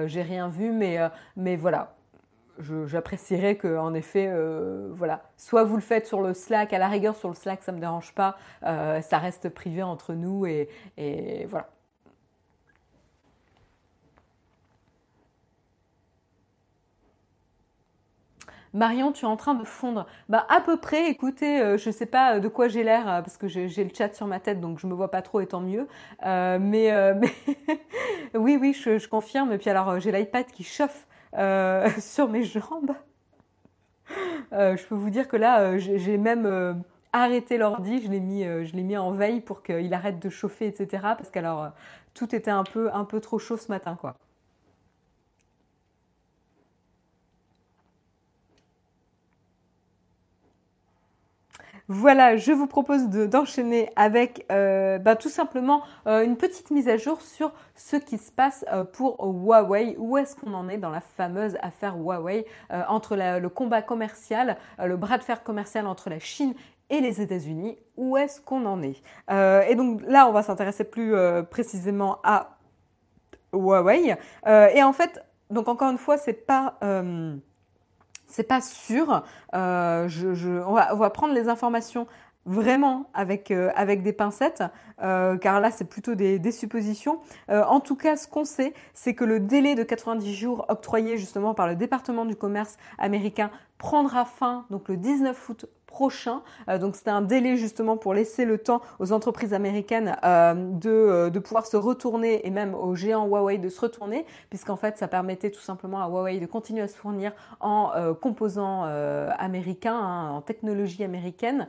[0.06, 0.98] j'ai rien vu, mais,
[1.36, 1.94] mais voilà.
[2.86, 4.32] J'apprécierais que, en effet,
[4.90, 7.70] voilà, soit vous le faites sur le Slack, à la rigueur sur le Slack, ça
[7.70, 10.68] me dérange pas, ça reste privé entre nous et
[11.48, 11.68] voilà.
[18.74, 20.04] Marion, tu es en train de fondre.
[20.28, 21.08] Bah à peu près.
[21.08, 24.12] Écoutez, je euh, je sais pas de quoi j'ai l'air parce que j'ai le chat
[24.14, 25.86] sur ma tête, donc je me vois pas trop et tant mieux.
[26.24, 26.92] mais,
[28.34, 29.52] oui, oui, je, je, confirme.
[29.52, 31.06] Et puis alors, j'ai l'iPad qui chauffe
[32.00, 32.92] sur mes jambes.
[34.50, 36.82] je peux vous dire que là, j'ai même
[37.12, 40.66] arrêté l'ordi, je l'ai mis, je l'ai mis en veille pour qu'il arrête de chauffer,
[40.66, 40.88] etc.
[41.16, 41.70] Parce qu'alors
[42.12, 44.16] tout était un peu, un peu trop chaud ce matin, quoi.
[51.88, 56.96] Voilà, je vous propose d'enchaîner avec euh, bah, tout simplement euh, une petite mise à
[56.96, 59.94] jour sur ce qui se passe euh, pour Huawei.
[59.98, 62.46] Où est-ce qu'on en est dans la fameuse affaire Huawei
[62.88, 66.54] entre le combat commercial, le bras de fer commercial entre la Chine
[66.88, 67.76] et les États-Unis?
[67.98, 69.02] Où est-ce qu'on en est?
[69.68, 71.14] Et donc là, on va s'intéresser plus
[71.50, 72.56] précisément à
[73.52, 74.16] Huawei.
[74.46, 76.78] et en fait, donc encore une fois, c'est pas
[78.26, 79.22] c'est pas sûr.
[79.54, 80.08] Euh,
[80.66, 82.06] on, va, prendre les informations
[82.46, 84.62] vraiment avec, euh, des pincettes,
[85.02, 87.20] euh, car là c'est plutôt des, des suppositions.
[87.48, 91.54] en tout cas, ce qu'on sait, c'est que le délai de 90 jours octroyé justement
[91.54, 96.42] par le département du commerce américain prendra fin donc le 19 août prochain.
[96.68, 100.90] Euh, donc c'était un délai justement pour laisser le temps aux entreprises américaines euh, de,
[100.90, 104.98] euh, de, pouvoir se retourner et même aux géants Huawei de se retourner, puisqu'en fait
[104.98, 107.30] ça permettait tout simplement à Huawei de continuer à se fournir
[107.60, 108.84] en composants
[109.38, 111.66] américains, hein, en technologie américaine,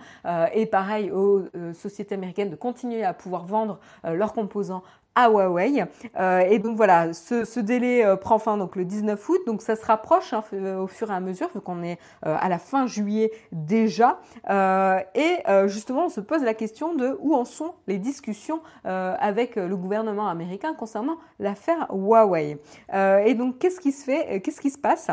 [0.54, 4.84] et pareil aux sociétés américaines de continuer à pouvoir vendre leurs composants
[5.16, 5.86] à Huawei.
[6.20, 9.76] Euh, et donc voilà, ce, délai euh, prend fin donc le 19 août, donc ça
[9.76, 10.44] se rapproche hein,
[10.78, 14.20] au fur et à mesure, vu qu'on est euh, à la fin juillet déjà.
[15.16, 19.76] et justement, on se pose la question de où en sont les discussions avec le
[19.76, 22.58] gouvernement américain concernant l'affaire Huawei.
[22.94, 25.10] et donc, qu'est-ce qui se fait Qu'est-ce qui se passe?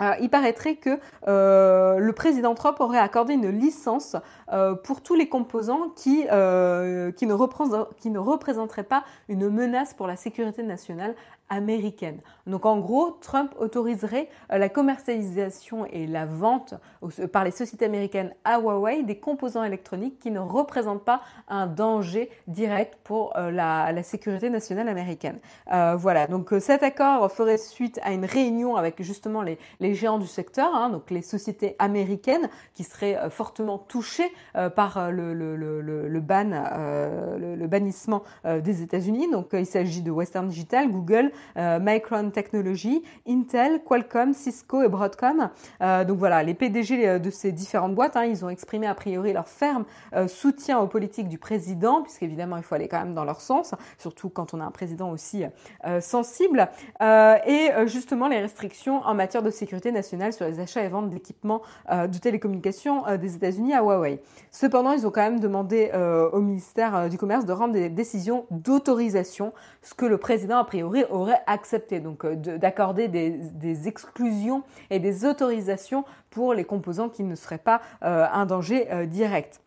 [0.00, 4.16] Euh, il paraîtrait que euh, le président Trump aurait accordé une licence
[4.52, 10.16] euh, pour tous les composants qui, ne qui ne représenteraient pas une menace pour la
[10.16, 11.14] sécurité nationale
[11.52, 12.18] américaine.
[12.46, 16.74] Donc en gros, Trump autoriserait euh, la commercialisation et la vente
[17.30, 22.30] par les sociétés américaines à Huawei des composants électroniques qui ne représentent pas un danger
[22.48, 25.38] direct pour euh, la, sécurité nationale américaine.
[25.72, 29.58] Euh, voilà, donc cet accord ferait suite à une réunion avec justement les,
[29.94, 34.32] géants du secteur, hein, donc les sociétés américaines qui seraient fortement touchées
[34.74, 36.50] par le, le, ban,
[37.38, 39.30] le, bannissement des États-Unis.
[39.30, 45.50] Donc il s'agit de Western Digital, Google, euh, Micron Technology, Intel, Qualcomm, Cisco et Broadcom.
[45.82, 48.94] Euh, donc voilà, les PDG euh, de ces différentes boîtes, hein, ils ont exprimé a
[48.94, 49.84] priori leur ferme
[50.26, 54.28] soutien aux politiques du président, puisqu'évidemment il faut aller quand même dans leur sens, surtout
[54.28, 55.44] quand on a un président aussi
[56.00, 56.68] sensible.
[57.00, 61.62] et justement les restrictions en matière de sécurité nationale sur les achats et ventes d'équipements
[61.90, 64.20] de télécommunications des États-Unis à Huawei.
[64.50, 65.90] Cependant, ils ont quand même demandé
[66.32, 69.52] au ministère du Commerce de rendre des décisions d'autorisation,
[69.82, 75.24] ce que le président a priori aurait accepter, donc euh, d'accorder des, exclusions et des
[75.24, 79.60] autorisations pour les composants qui ne seraient pas euh, un danger euh, direct.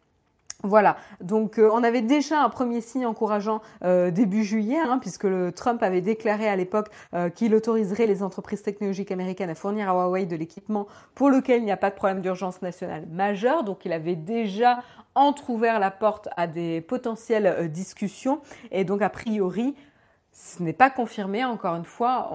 [0.64, 5.84] Voilà, donc on avait déjà un premier signe encourageant début juillet, hein, puisque le Trump
[5.84, 6.88] avait déclaré à l'époque
[7.36, 11.66] qu'il autoriserait les entreprises technologiques américaines à fournir à Huawei de l'équipement pour lequel il
[11.66, 13.64] n'y a pas de problème d'urgence nationale majeur.
[13.64, 14.80] Donc il avait déjà
[15.14, 18.40] entrouvert la porte à des potentielles discussions,
[18.72, 19.76] et donc a priori
[20.36, 22.30] ce n'est pas confirmé, encore une fois,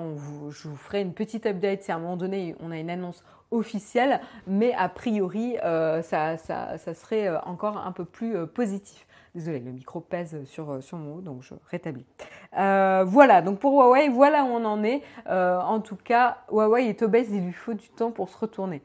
[0.49, 3.23] je vous ferai une petite update si à un moment donné on a une annonce
[3.51, 9.07] officielle, mais a priori euh, ça, serait euh, encore un peu plus euh, positif.
[9.35, 12.07] Désolée, le micro pèse sur, sur mon haut, donc je rétablis.
[12.55, 15.03] voilà, donc pour Huawei, voilà où on en est.
[15.27, 18.81] en tout cas, Huawei est obèse, il lui faut du temps pour se retourner.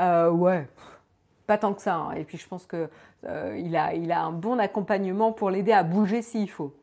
[0.00, 0.66] ouais,
[1.46, 1.94] pas tant que ça.
[1.94, 2.12] Hein.
[2.16, 6.20] Et puis je pense qu'il a, il a un bon accompagnement pour l'aider à bouger
[6.20, 6.74] s'il faut.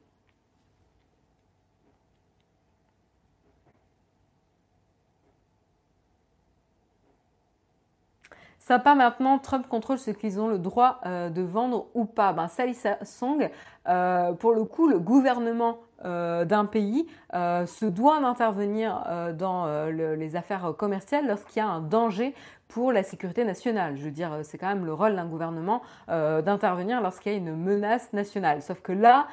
[8.65, 12.32] Sympa maintenant, Trump contrôle ce qu'ils ont le droit euh, de vendre ou pas.
[12.32, 13.49] Ben, Sally Song,
[13.89, 20.73] euh, pour le coup, le gouvernement euh, d'un pays se doit d'intervenir dans les affaires
[20.78, 22.34] commerciales lorsqu'il y a un danger
[22.69, 23.97] pour la sécurité nationale.
[23.97, 27.56] Je veux dire, c'est quand même le rôle d'un gouvernement d'intervenir lorsqu'il y a une
[27.56, 28.62] menace nationale.
[28.62, 29.28] Sauf que là,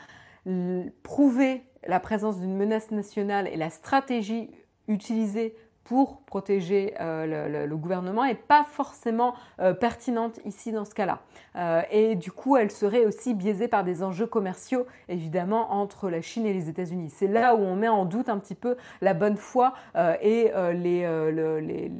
[1.03, 4.51] prouver la présence d'une menace nationale et la stratégie
[4.89, 5.55] utilisée
[5.91, 11.19] pour protéger euh, le, gouvernement est pas forcément euh, pertinente ici dans ce cas-là.
[11.57, 16.23] Euh, et du coup, elle serait aussi biaisée par des enjeux commerciaux, évidemment, entre la
[16.23, 17.11] Chine et les États-Unis.
[17.11, 19.75] C'est là où on met en doute un petit peu la bonne foi
[20.23, 21.91] et les,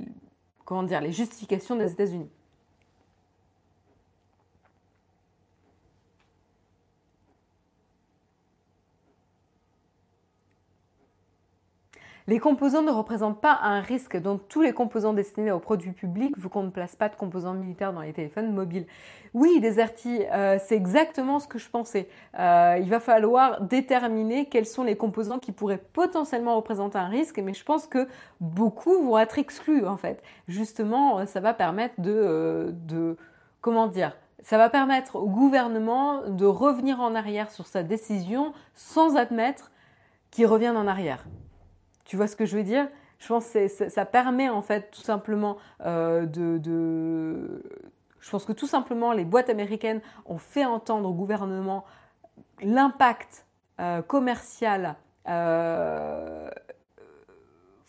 [0.65, 2.31] comment dire, les justifications des États-Unis.
[12.27, 16.37] Les composants ne représentent pas un risque, donc tous les composants destinés aux produits publics,
[16.39, 18.87] vu qu'on ne place pas de composants militaires dans les téléphones mobiles.
[19.33, 22.09] Oui, Deserti, euh, c'est exactement ce que je pensais.
[22.39, 27.39] Euh, il va falloir déterminer quels sont les composants qui pourraient potentiellement représenter un risque,
[27.39, 28.07] mais je pense que
[28.41, 30.23] beaucoup vont être exclus en fait.
[30.49, 33.17] Justement, euh, ça va permettre de, de
[33.61, 39.17] comment dire, ça va permettre au gouvernement de revenir en arrière sur sa décision sans
[39.17, 39.71] admettre
[40.31, 41.25] qu'il revienne en arrière.
[42.11, 42.89] Tu vois ce que je veux dire?
[43.21, 47.63] Je pense que ça permet en fait tout simplement euh, de,
[48.19, 51.85] Je pense que tout simplement les boîtes américaines ont fait entendre au gouvernement
[52.63, 53.47] l'impact
[53.79, 54.97] euh, commercial
[55.29, 56.51] euh,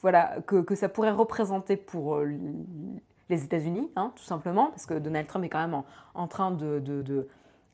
[0.01, 5.45] voilà, que, ça pourrait représenter pour les États-Unis, hein, tout simplement, parce que Donald Trump
[5.45, 5.81] est quand même
[6.13, 7.27] en, train de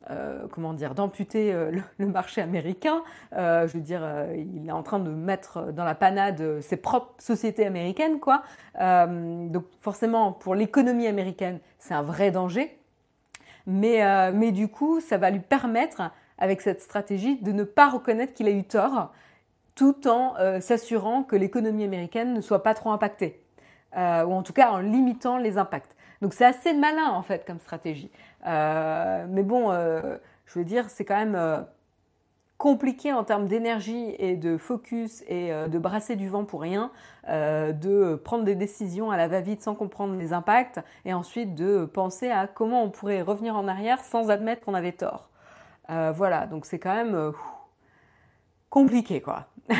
[0.09, 3.03] euh, comment dire, d'amputer euh, le, marché américain.
[3.33, 7.13] Euh, je veux dire, il est en train de mettre dans la panade ses propres
[7.17, 8.43] sociétés américaines, quoi.
[8.79, 12.77] donc forcément, pour l'économie américaine, c'est un vrai danger.
[13.65, 16.01] Mais, mais du coup, ça va lui permettre,
[16.37, 19.11] avec cette stratégie, de ne pas reconnaître qu'il a eu tort,
[19.75, 23.43] tout en s'assurant que l'économie américaine ne soit pas trop impactée,
[23.93, 23.97] ou
[24.33, 25.97] en tout cas en limitant les impacts.
[26.21, 28.09] Donc c'est assez malin en fait comme stratégie.
[28.45, 31.61] Euh, mais bon, euh, je veux dire, c'est quand même euh,
[32.57, 36.89] compliqué en termes d'énergie et de focus et de brasser du vent pour rien,
[37.27, 42.31] de prendre des décisions à la va-vite sans comprendre les impacts et ensuite de penser
[42.31, 45.29] à comment on pourrait revenir en arrière sans admettre qu'on avait tort.
[45.87, 47.31] voilà, donc c'est quand même
[48.71, 49.45] compliqué quoi.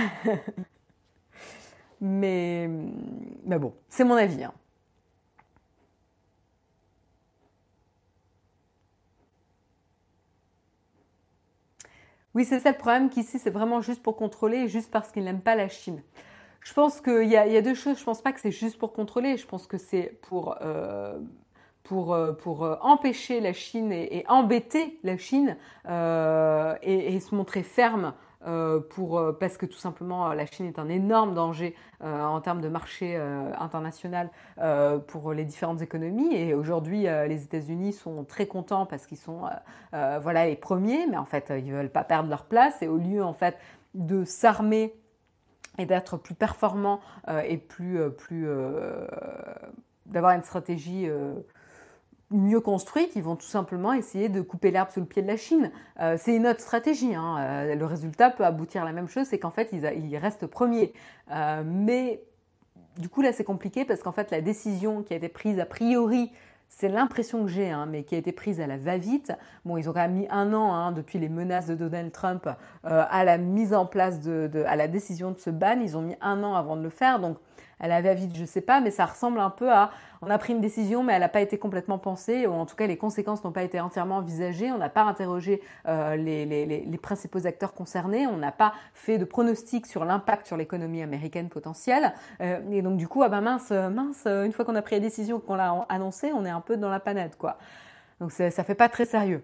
[1.99, 2.69] mais,
[3.43, 4.43] bon, c'est mon avis.
[4.43, 4.53] Hein.
[12.37, 15.41] Oui, c'est ça le problème qu'ici, c'est vraiment juste pour contrôler, juste parce qu'ils n'aiment
[15.41, 16.03] pas la Chine.
[16.61, 17.95] Je pense qu'il y, a deux choses.
[17.95, 19.37] Je ne pense pas que c'est juste pour contrôler.
[19.37, 21.17] Je pense que c'est pour, euh,
[21.81, 28.13] pour, euh, pour euh, empêcher la Chine et, embêter la Chine et, se montrer ferme
[28.41, 32.61] pour, euh, parce que tout simplement la Chine est un énorme danger euh, en termes
[32.61, 33.15] de marché
[33.59, 34.29] international
[35.07, 36.35] pour les différentes économies.
[36.35, 39.41] Et aujourd'hui, les États-Unis sont très contents parce qu'ils sont
[39.91, 42.81] voilà, les premiers, mais en fait, ils ne veulent pas perdre leur place.
[42.81, 43.57] Et au lieu en fait,
[43.93, 44.93] de s'armer
[45.77, 46.99] et d'être plus performants
[47.45, 48.47] et plus, plus
[50.05, 51.09] d'avoir une stratégie
[52.31, 55.37] mieux construites, ils vont tout simplement essayer de couper l'herbe sous le pied de la
[55.37, 55.71] Chine.
[55.99, 57.15] Euh, c'est une autre stratégie.
[57.15, 57.37] Hein.
[57.39, 60.93] Euh, le résultat peut aboutir à la même chose, c'est qu'en fait, ils, restent premiers.
[61.31, 62.21] Euh, mais
[62.97, 65.65] du coup, là, c'est compliqué parce qu'en fait, la décision qui a été prise a
[65.65, 66.31] priori,
[66.67, 69.31] c'est l'impression que j'ai, hein, mais qui a été prise à la va-vite.
[69.63, 72.49] Bon, ils ont quand même mis un an hein, depuis les menaces de Donald Trump
[72.83, 75.79] à la mise en place de, à la décision de ce ban.
[75.81, 77.37] Ils ont mis un an avant de le faire, donc
[77.79, 80.53] elle avait vite, je sais pas, mais ça ressemble un peu à on a pris
[80.53, 83.43] une décision, mais elle n'a pas été complètement pensée, ou en tout cas les conséquences
[83.43, 84.71] n'ont pas été entièrement envisagées.
[84.71, 89.85] On n'a pas interrogé euh, les, principaux acteurs concernés, on n'a pas fait de pronostic
[89.85, 92.13] sur l'impact sur l'économie américaine potentielle.
[92.41, 95.01] Euh, et donc du coup, ah ben mince, mince, une fois qu'on a pris la
[95.01, 97.57] décision, qu'on l'a annoncée, on est un peu dans la panade, quoi.
[98.19, 99.43] Donc ça fait pas très sérieux.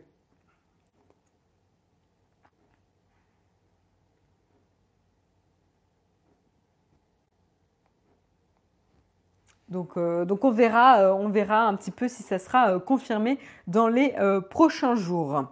[9.74, 12.80] Donc, euh, donc on, verra, euh, on verra un petit peu si ça sera euh,
[12.80, 14.14] confirmé dans les
[14.50, 15.46] prochains jours.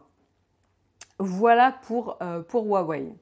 [1.20, 2.18] Voilà pour
[2.54, 3.14] Huawei.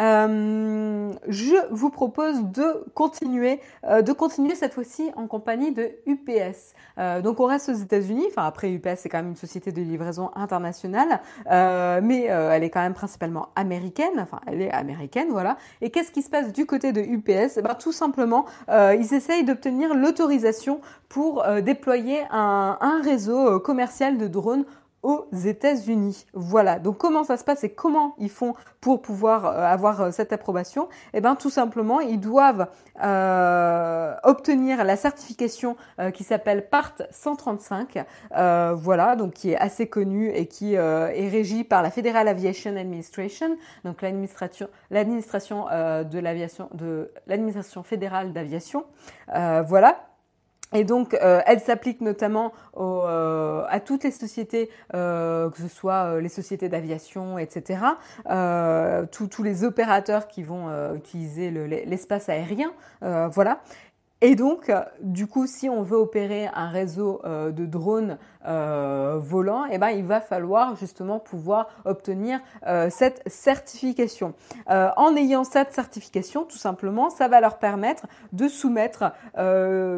[0.00, 6.74] Euh, je vous propose de continuer, euh, de continuer cette fois-ci en compagnie de UPS.
[6.98, 8.24] Euh, donc on reste aux États-Unis.
[8.30, 12.80] Enfin après UPS c'est quand même une société de livraison internationale, mais elle est quand
[12.80, 14.18] même principalement américaine.
[14.18, 15.56] Enfin elle est américaine, voilà.
[15.80, 19.44] Et qu'est-ce qui se passe du côté de UPS eh ben, tout simplement ils essayent
[19.44, 24.64] d'obtenir l'autorisation pour déployer un, un réseau commercial de drones
[25.02, 26.26] aux États-Unis.
[26.34, 26.78] Voilà.
[26.78, 30.32] Donc comment ça se passe et comment ils font pour pouvoir euh, avoir euh, cette
[30.32, 30.88] approbation?
[31.14, 32.68] Eh bien, tout simplement, ils doivent
[33.02, 35.76] euh, obtenir la certification
[36.14, 38.04] qui s'appelle PART 135.
[38.74, 43.56] voilà, donc qui est assez connue et qui est régie par la Federal Aviation Administration,
[43.84, 48.84] donc l'administration, l'administration de l'aviation, de l'administration fédérale d'aviation.
[49.64, 50.09] voilà.
[50.72, 56.20] Et donc, euh, elle s'applique notamment euh, à toutes les sociétés, euh, que ce soit
[56.20, 57.80] les sociétés d'aviation, etc.,
[59.10, 63.60] tous les opérateurs qui vont utiliser l'espace aérien, voilà.
[64.22, 69.64] Et donc, du coup, si on veut opérer un réseau euh, de drones euh, volants,
[69.70, 74.34] eh ben, il va falloir justement pouvoir obtenir euh, cette certification.
[74.68, 79.12] en ayant cette certification, tout simplement, ça va leur permettre de soumettre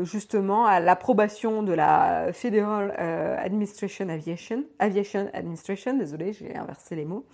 [0.03, 2.93] justement à l'approbation de la Federal
[3.39, 7.25] Administration Aviation, Aviation Administration, désolé, j'ai inversé les mots,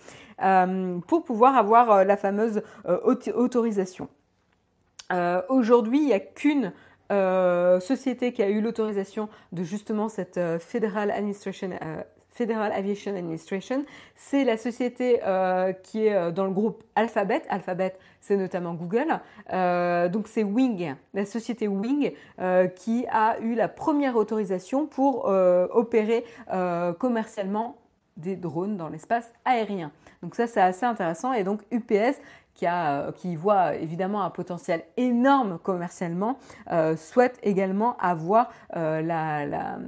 [1.06, 4.08] pour pouvoir avoir la fameuse autorisation.
[5.12, 6.72] Euh, aujourd'hui, il n'y a qu'une
[7.10, 11.70] euh, société qui a eu l'autorisation de justement cette euh, Federal Aviation
[13.16, 13.84] Administration,
[14.14, 15.20] c'est la société
[15.82, 17.42] qui est dans le groupe Alphabet.
[17.48, 19.08] Alphabet, c'est notamment Google.
[20.12, 22.12] donc c'est Wing, la société Wing,
[22.76, 26.24] qui a eu la première autorisation pour opérer
[27.00, 27.76] commercialement
[28.18, 29.90] des drones dans l'espace aérien.
[30.22, 32.20] Donc ça c'est assez intéressant et donc UPS
[32.58, 36.38] qui, a, qui voit évidemment un potentiel énorme commercialement,
[36.72, 39.78] euh, souhaite également avoir euh, la,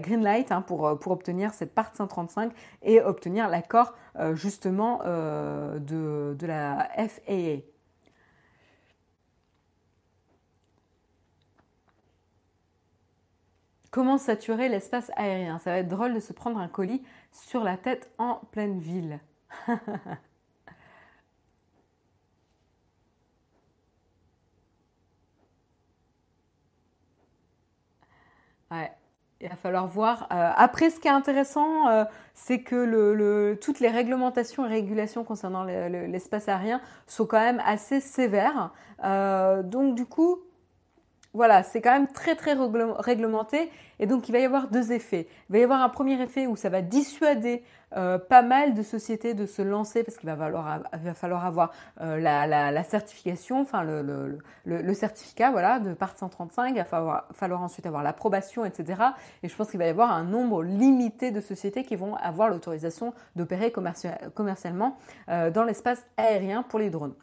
[0.00, 2.52] green light hein, pour, obtenir cette part 135
[2.82, 7.66] et obtenir l'accord euh, justement de la FAA.
[13.90, 15.58] Comment saturer l'espace aérien?
[15.58, 19.20] Ça va être drôle de se prendre un colis sur la tête en pleine ville.
[28.70, 28.90] Ouais.
[29.42, 30.28] Il va falloir voir.
[30.32, 32.04] Euh, après, ce qui est intéressant, euh,
[32.34, 38.00] c'est que le, toutes les réglementations et régulations concernant l'espace aérien sont quand même assez
[38.00, 38.70] sévères.
[39.02, 40.40] Euh, donc, du coup,
[41.32, 43.70] voilà, c'est quand même très très réglementé
[44.00, 45.28] et donc il va y avoir deux effets.
[45.48, 47.62] Il va y avoir un premier effet où ça va dissuader
[47.96, 52.84] euh, pas mal de sociétés de se lancer parce qu'il va, falloir, avoir euh, la,
[52.84, 56.84] certification, enfin le, certificat voilà, de part 135, il va
[57.32, 59.02] falloir, ensuite avoir l'approbation, etc.
[59.42, 62.48] Et je pense qu'il va y avoir un nombre limité de sociétés qui vont avoir
[62.48, 64.96] l'autorisation d'opérer commercialement
[65.28, 67.14] euh, dans l'espace aérien pour les drones.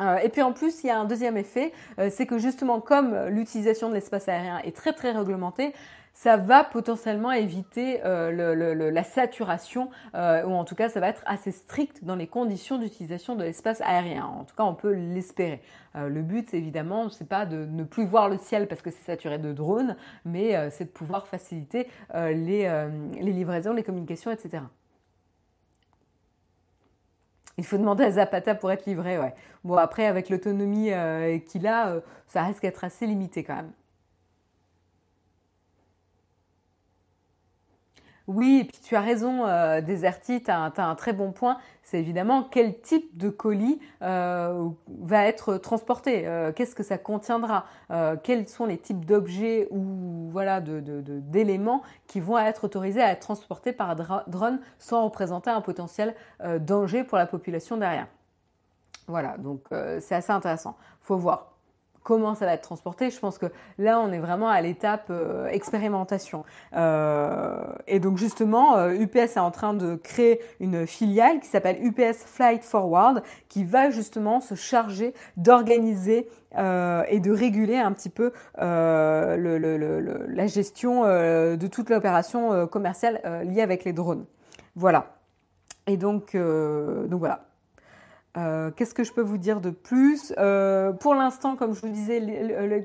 [0.00, 2.80] Euh, et puis en plus, il y a un deuxième effet, euh, c'est que justement
[2.80, 5.74] comme l'utilisation de l'espace aérien est très très réglementée,
[6.12, 11.50] ça va potentiellement éviter euh, la saturation, ou en tout cas ça va être assez
[11.50, 14.26] strict dans les conditions d'utilisation de l'espace aérien.
[14.26, 15.62] En tout cas, on peut l'espérer.
[15.94, 19.38] le but, évidemment, c'est pas de ne plus voir le ciel parce que c'est saturé
[19.38, 22.68] de drones, mais c'est de pouvoir faciliter les
[23.20, 24.64] livraisons, les communications, etc.
[27.60, 29.34] Il faut demander à Zapata pour être livré, ouais.
[29.64, 33.70] Bon, après, avec l'autonomie euh, qu'il a, euh, ça risque d'être assez limité quand même.
[38.32, 41.58] Oui, et puis tu as raison, euh, Deserti, tu as, un très bon point.
[41.82, 44.68] C'est évidemment quel type de colis euh,
[45.00, 47.64] va être transporté, euh, qu'est-ce que ça contiendra,
[48.22, 53.72] quels sont les types d'objets ou voilà d'éléments qui vont être autorisés à être transportés
[53.72, 53.96] par
[54.28, 56.14] drone sans représenter un potentiel
[56.60, 58.06] danger pour la population derrière.
[59.08, 59.62] Voilà, donc
[59.98, 60.76] c'est assez intéressant.
[61.00, 61.49] Faut voir
[62.02, 63.10] comment ça va être transporté.
[63.10, 63.46] Je pense que
[63.78, 66.44] là, on est vraiment à l'étape euh, expérimentation.
[66.76, 71.78] Euh, et donc justement, UPS euh, est en train de créer une filiale qui s'appelle
[71.84, 78.32] UPS Flight Forward, qui va justement se charger d'organiser et de réguler un petit peu
[78.58, 84.24] la gestion de toute l'opération commerciale liée avec les drones.
[84.74, 85.14] Voilà.
[85.86, 87.49] Et donc, donc voilà.
[88.36, 90.32] Euh, qu'est-ce que je peux vous dire de plus?
[90.38, 92.20] Euh, Pour l'instant, comme je vous disais,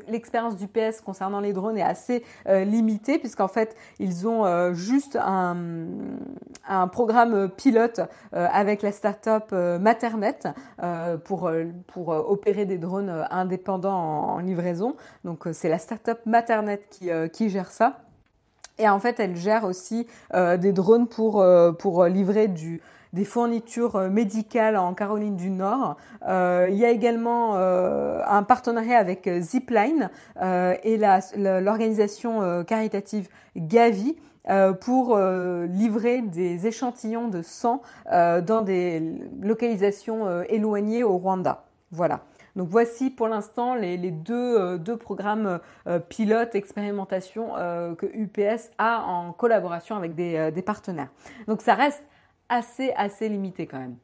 [0.08, 5.18] l'expérience du PS concernant les drones est assez euh, limitée puisqu'en fait, ils ont juste
[5.22, 5.86] un,
[6.92, 10.48] programme pilote avec la start-up Maternet
[11.24, 11.52] pour,
[11.88, 14.96] pour opérer des drones indépendants en, en livraison.
[15.24, 18.02] Donc, c'est la start-up Maternet qui, qui gère ça.
[18.78, 21.46] Et en fait, elle gère aussi des drones pour,
[21.78, 22.82] pour livrer du,
[23.14, 25.98] des fournitures euh, médicales en Caroline du Nord.
[26.28, 30.10] Euh, il y a également euh, un partenariat avec Zipline
[30.42, 31.00] et
[31.36, 34.16] l'organisation caritative Gavi.
[34.82, 37.82] pour livrer des échantillons de sang
[38.12, 39.02] dans des
[39.42, 41.64] localisations éloignées au Rwanda.
[41.92, 42.22] Voilà.
[42.56, 45.60] Donc voici pour l'instant les, deux, programmes
[46.10, 47.54] pilotes expérimentation
[47.98, 51.10] que UPS a en collaboration avec des, des partenaires.
[51.48, 52.04] Donc ça reste
[52.50, 53.98] assez, assez limité quand même.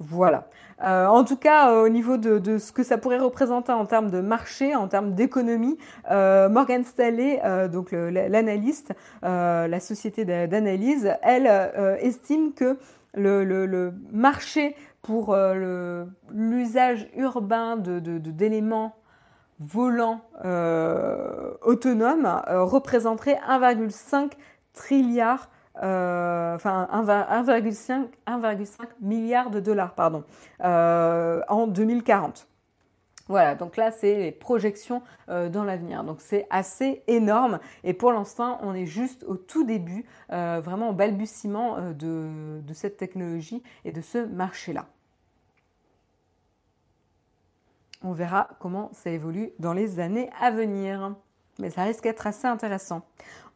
[0.00, 0.48] Voilà.
[0.84, 4.10] Euh, en tout cas, euh, au niveau de, ce que ça pourrait représenter en termes
[4.10, 5.76] de marché, en termes d'économie,
[6.10, 8.92] euh, Morgan Stanley, donc l'analyste,
[9.22, 11.46] la société d'analyse, elle
[12.00, 12.78] estime que
[13.14, 15.36] le, marché pour
[16.32, 18.94] l'usage urbain d'éléments
[19.58, 20.20] volants
[21.62, 24.30] autonomes représenterait 1,5
[24.74, 25.48] trilliard
[25.78, 30.24] enfin 1,5 milliard de dollars pardon,
[30.60, 32.48] en 2040.
[33.28, 36.02] Voilà, donc là, c'est les projections euh, dans l'avenir.
[36.02, 37.60] Donc c'est assez énorme.
[37.84, 42.72] Et pour l'instant, on est juste au tout début, euh, vraiment au balbutiement euh, de
[42.72, 44.86] cette technologie et de ce marché-là.
[48.02, 51.14] On verra comment ça évolue dans les années à venir.
[51.58, 53.02] Mais ça risque d'être assez intéressant.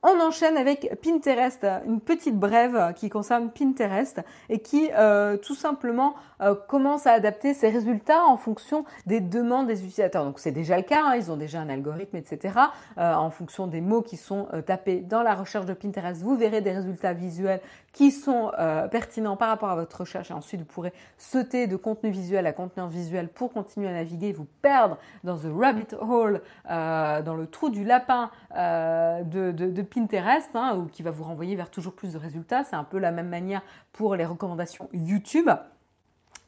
[0.04, 6.16] On enchaîne avec Pinterest, une petite brève qui concerne Pinterest et qui euh, tout simplement
[6.40, 10.24] euh, commence à adapter ses résultats en fonction des demandes des utilisateurs.
[10.24, 12.58] Donc c'est déjà le cas, hein, ils ont déjà un algorithme, etc.
[12.98, 16.62] Euh, en fonction des mots qui sont tapés dans la recherche de Pinterest, vous verrez
[16.62, 17.60] des résultats visuels
[17.92, 18.50] qui sont
[18.90, 22.52] pertinents par rapport à votre recherche et ensuite vous pourrez sauter de contenu visuel à
[22.52, 27.68] contenu visuel pour continuer à naviguer, vous perdre dans the rabbit hole, dans le trou
[27.68, 32.14] du lapin de, de, de Pinterest, hein, ou qui va vous renvoyer vers toujours plus
[32.14, 32.64] de résultats.
[32.64, 33.62] C'est un peu la même manière
[33.92, 35.50] pour les recommandations YouTube.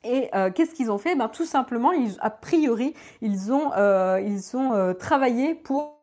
[0.04, 1.16] Et euh, qu'est-ce qu'ils ont fait?
[1.16, 6.00] Ben, Tout simplement, ils, a priori, ils ont, euh, ils ont euh, travaillé pour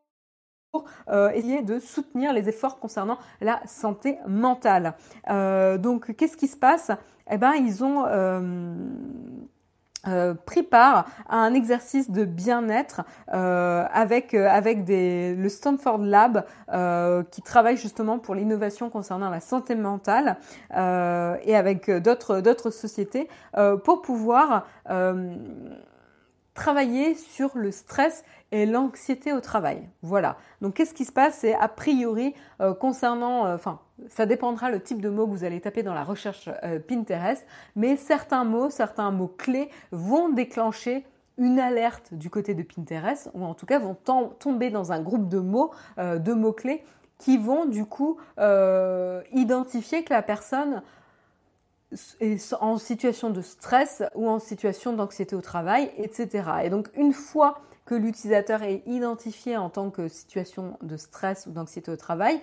[1.34, 4.94] essayer de soutenir les efforts concernant la santé mentale.
[5.28, 6.92] donc, qu'est-ce qui se passe?
[7.30, 8.06] Eh ben, ils ont
[10.46, 13.02] pris part à un exercice de bien-être
[13.34, 16.46] euh, avec euh, avec des, le Stanford Lab
[17.32, 20.38] qui travaille justement pour l'innovation concernant la santé mentale
[20.74, 23.28] et avec d'autres d'autres sociétés
[23.84, 24.66] pour pouvoir
[26.62, 29.82] travailler sur le stress et l'anxiété au travail.
[30.04, 30.38] Voilà.
[30.62, 31.40] Donc qu'est-ce qui se passe?
[31.40, 35.44] C'est a priori euh, concernant, euh, enfin, ça dépendra le type de mots que vous
[35.44, 37.44] allez taper dans la recherche euh, Pinterest,
[37.76, 41.04] mais certains mots, certains mots clés vont déclencher
[41.40, 43.98] une alerte du côté de Pinterest, ou en tout cas vont
[44.38, 46.84] tomber dans un groupe de mots, de mots clés,
[47.18, 48.18] qui vont du coup
[49.32, 50.84] identifier que la personne
[52.60, 56.44] en situation de stress ou en situation d'anxiété au travail, etc.
[56.64, 61.52] Et donc une fois que l'utilisateur est identifié en tant que situation de stress ou
[61.52, 62.40] d'anxiété au travail,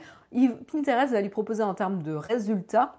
[0.71, 2.97] Pinterest va lui proposer en termes de résultats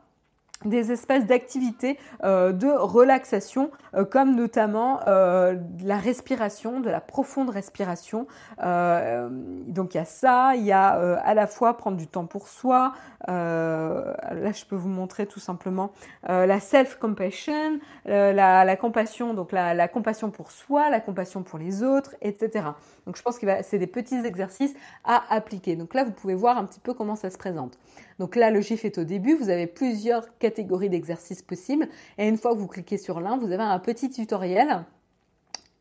[0.66, 7.49] des espèces d'activités euh, de relaxation, euh, comme notamment euh, la respiration, de la profonde
[7.49, 8.28] respiration.
[8.60, 12.47] donc il y a ça, il y a à la fois prendre du temps pour
[12.47, 12.93] soi.
[13.28, 15.91] là, je peux vous montrer tout simplement
[16.28, 21.84] la self-compassion, la, la, compassion, donc la, la, compassion pour soi, la compassion pour les
[21.84, 22.66] autres, etc.
[23.05, 25.76] Donc je pense que c'est des petits exercices à appliquer.
[25.76, 27.78] Donc là, vous pouvez voir un petit peu comment ça se présente.
[28.20, 31.88] Donc là, le GIF est au début, vous avez plusieurs catégories d'exercices possibles.
[32.17, 34.84] Et une fois que vous cliquez sur l'un, vous avez un petit tutoriel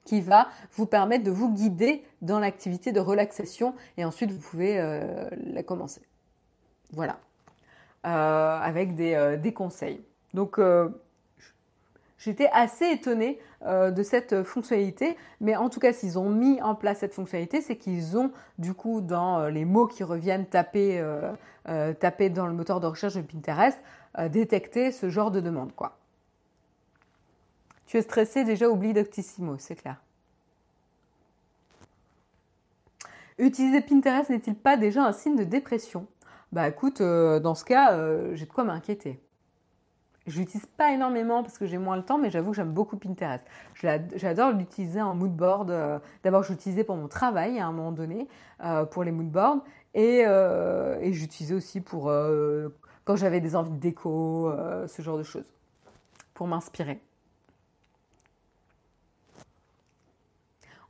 [0.04, 4.80] qui va vous permettre de vous guider dans l'activité de relaxation et ensuite vous pouvez
[4.80, 6.00] euh, la commencer.
[6.92, 7.18] Voilà,
[8.06, 10.00] euh, avec des, euh, des, conseils.
[10.32, 10.58] Donc
[12.18, 16.74] J'étais assez étonnée euh, de cette fonctionnalité, mais en tout cas, s'ils ont mis en
[16.74, 20.98] place cette fonctionnalité, c'est qu'ils ont du coup dans euh, les mots qui reviennent taper,
[20.98, 23.78] euh, taper dans le moteur de recherche de Pinterest,
[24.30, 25.96] détecté ce genre de demande, quoi.
[27.86, 29.96] Tu es stressé, déjà oublie Doctissimo, c'est clair.
[33.38, 36.08] Utiliser Pinterest n'est-il pas déjà un signe de dépression?
[36.50, 37.96] Bah écoute, dans ce cas,
[38.34, 39.20] j'ai de quoi m'inquiéter.
[40.28, 42.98] Je l'utilise pas énormément parce que j'ai moins le temps, mais j'avoue que j'aime beaucoup
[42.98, 43.44] Pinterest.
[43.74, 45.70] J'adore l'utiliser en mood board.
[45.70, 48.28] Euh, d'abord, je l'utilisais pour mon travail à un moment donné,
[48.62, 49.64] euh, pour les mood boards.
[49.94, 52.12] Et, euh, et j'utilisais aussi pour
[53.04, 54.52] quand j'avais des envies de déco,
[54.86, 55.50] ce genre de choses,
[56.34, 57.00] pour m'inspirer.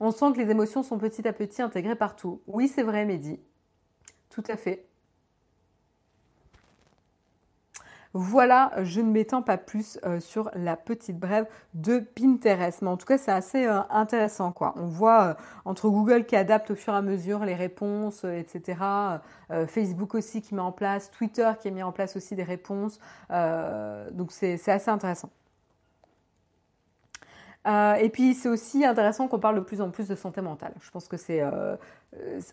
[0.01, 2.41] On sent que les émotions sont petit à petit intégrées partout.
[2.49, 3.39] Oui, c'est vrai, Mehdi.
[4.31, 4.88] Tout à fait.
[8.15, 12.81] Voilà, je ne m'étends pas plus euh, sur la petite brève de Pinterest.
[12.83, 14.51] Mais en tout cas, c'est assez euh, intéressant.
[14.51, 14.75] Quoi.
[14.77, 15.35] On voit euh,
[15.67, 18.79] entre Google qui adapte au fur et à mesure les réponses, etc.
[19.67, 22.99] Facebook aussi qui met en place, Twitter qui a mis en place aussi des réponses.
[23.31, 25.31] donc c'est assez intéressant.
[27.69, 30.73] Euh, et puis c'est aussi intéressant qu'on parle de plus en plus de santé mentale.
[30.81, 31.77] Je pense que c'est, euh,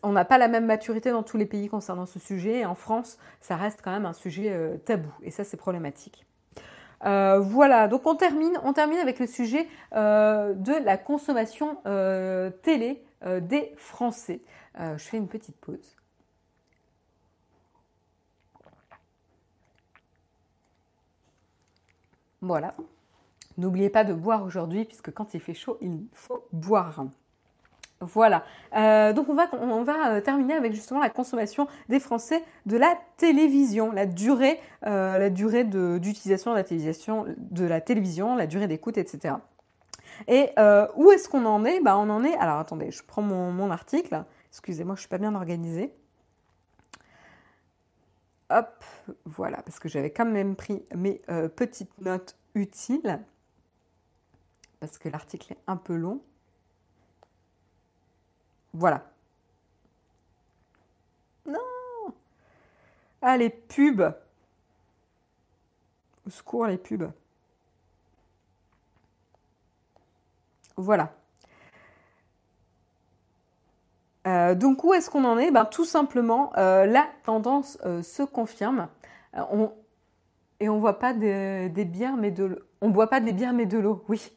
[0.03, 2.59] on n'a pas la même maturité dans tous les pays concernant ce sujet.
[2.59, 5.11] Et en France, ça reste quand même un sujet euh, tabou.
[5.23, 6.25] Et ça, c'est problématique.
[7.01, 11.77] voilà, donc on termine, on termine avec le sujet de la consommation
[12.63, 13.03] télé
[13.41, 14.41] des Français.
[14.79, 15.95] je fais une petite pause.
[22.41, 22.75] Voilà.
[23.57, 27.05] N'oubliez pas de boire aujourd'hui, puisque quand il fait chaud, il faut boire.
[28.01, 28.43] Voilà.
[28.75, 33.91] Euh, donc on va, euh, terminer avec justement la consommation des Français de la télévision,
[33.91, 39.35] la durée, euh, d'utilisation de, la télévision, de la télévision, la durée d'écoute, etc.
[40.27, 40.49] Et
[40.95, 41.81] où est-ce qu'on en est?
[41.81, 42.35] Bah, On en est.
[42.35, 44.23] Alors attendez, je prends mon, mon article.
[44.51, 45.93] Excusez-moi, je suis pas bien organisée.
[48.49, 48.83] Hop,
[49.25, 51.21] voilà, parce que j'avais quand même pris mes
[51.55, 53.19] petites notes utiles,
[54.85, 56.21] parce que l'article est un peu long.
[58.73, 59.03] Voilà.
[61.47, 62.13] Non
[63.21, 64.13] Ah, les pubs
[66.27, 67.11] Au secours, les pubs.
[70.77, 71.13] Voilà.
[74.27, 75.49] Euh, donc où est-ce qu'on en est?
[75.49, 78.87] Ben, Tout simplement, euh, la tendance euh, se confirme.
[79.33, 79.71] On,
[80.59, 83.77] et on voit pas des, bières, mais de on boit pas des bières, mais de
[83.77, 84.03] l'eau.
[84.07, 84.31] Oui,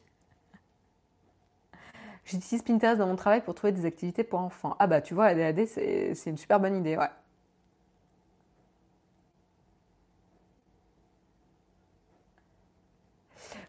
[2.29, 4.75] J'utilise Pinterest dans mon travail pour trouver des activités pour enfants.
[4.77, 7.09] Ah bah tu vois, la DAD, c'est une super bonne idée, ouais.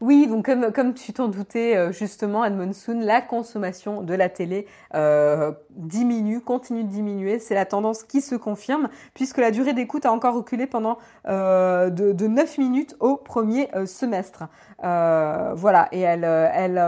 [0.01, 4.67] Oui, donc comme, comme tu t'en doutais euh, justement, Monsoon, la consommation de la télé
[4.95, 7.39] euh, diminue, continue de diminuer.
[7.39, 10.97] C'est la tendance qui se confirme puisque la durée d'écoute a encore reculé pendant
[11.29, 14.45] euh, de, de, 9 minutes au premier semestre.
[14.79, 16.83] voilà, et elle, elle,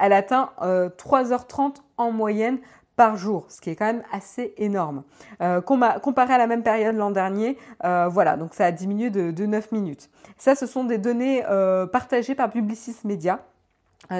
[0.00, 2.58] elle atteint 3h30 en moyenne
[2.96, 5.02] par jour, ce qui est quand même assez énorme.
[5.40, 9.30] Euh, comparé à la même période l'an dernier, euh, voilà, donc ça a diminué de,
[9.30, 10.10] de, 9 minutes.
[10.38, 13.40] Ça, ce sont des données euh, partagées par Publicis Media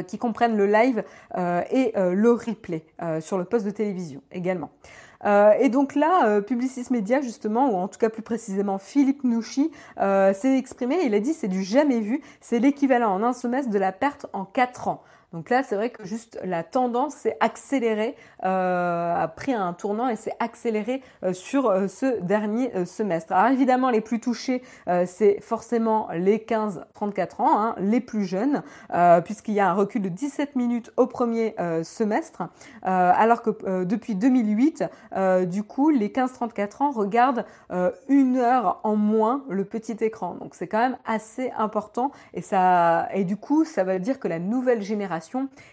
[0.07, 1.05] qui comprennent le live
[1.37, 2.87] et le replay
[3.21, 4.71] sur le poste de télévision également.
[5.61, 10.57] et donc là, Publicis Media, justement, ou en tout cas plus précisément Philippe Nouchi, s'est
[10.57, 13.93] exprimé, il a dit c'est du jamais vu, c'est l'équivalent en un semestre de la
[13.93, 15.03] perte en 4 ans.
[15.35, 18.15] Donc là, c'est vrai que juste la tendance s'est accélérée,
[18.45, 23.33] euh, a pris un tournant et s'est accélérée euh, sur euh, ce dernier semestre.
[23.33, 24.63] Alors évidemment, les plus touchés,
[25.07, 28.63] c'est forcément les 15-34 ans, hein, les plus jeunes,
[29.25, 32.43] puisqu'il y a un recul de 17 minutes au premier semestre,
[32.83, 34.85] alors que depuis 2008,
[35.47, 37.45] du coup, les 15-34 ans regardent
[38.09, 40.35] une heure en moins le petit écran.
[40.35, 44.29] Donc c'est quand même assez important et ça et du coup, ça veut dire que
[44.29, 45.24] la nouvelle génération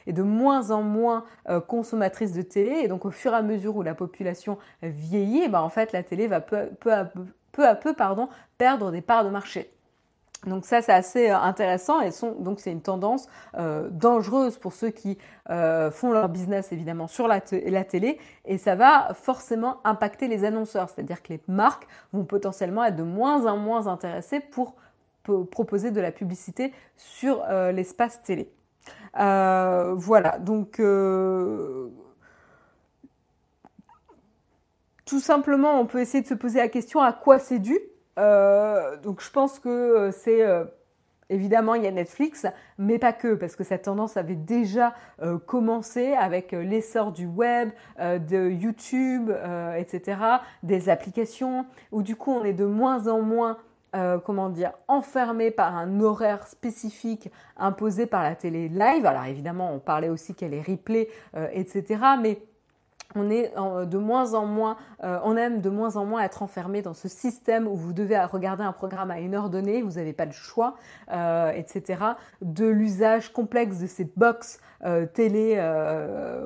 [0.08, 3.42] est de moins en moins euh, consommatrice de télé et donc au fur et à
[3.42, 6.58] mesure où la population vieillit, bah, en fait la télé va peu,
[6.92, 7.06] à
[7.52, 9.72] peu, à peu pardon, perdre des parts de marché.
[10.48, 13.28] Donc ça c'est assez euh, intéressant et donc c'est une tendance
[13.58, 15.18] euh, dangereuse pour ceux qui
[15.92, 21.22] font leur business évidemment sur la, télé et ça va forcément impacter les annonceurs, c'est-à-dire
[21.22, 24.76] que les marques vont potentiellement être de moins en moins intéressées pour
[25.52, 27.44] proposer de la publicité sur
[27.74, 28.50] l'espace télé.
[29.20, 31.90] Euh, voilà, donc euh,
[35.06, 37.78] tout simplement, on peut essayer de se poser la question à quoi c'est dû?
[38.20, 40.46] Euh, donc je pense que c'est
[41.30, 42.46] évidemment il y a Netflix,
[42.78, 44.94] mais pas que, parce que cette tendance avait déjà
[45.46, 47.70] commencé avec l'essor du web,
[48.00, 49.32] de YouTube,
[49.78, 50.18] etc.,
[50.64, 53.58] des applications, où du coup on est de moins en moins
[53.94, 59.06] euh, comment dire, enfermée par un horaire spécifique imposé par la télé live.
[59.06, 62.00] Alors évidemment, on parlait aussi qu'elle est replay, euh, etc.
[62.22, 62.42] Mais
[63.16, 66.82] on est de moins en moins, euh, on aime de moins en moins être enfermé
[66.82, 70.14] dans ce système où vous devez regarder un programme à une heure donnée, vous n'avez
[70.14, 70.76] pas le choix,
[71.12, 72.04] euh, etc.
[72.42, 75.56] De l'usage complexe de ces box euh, télé,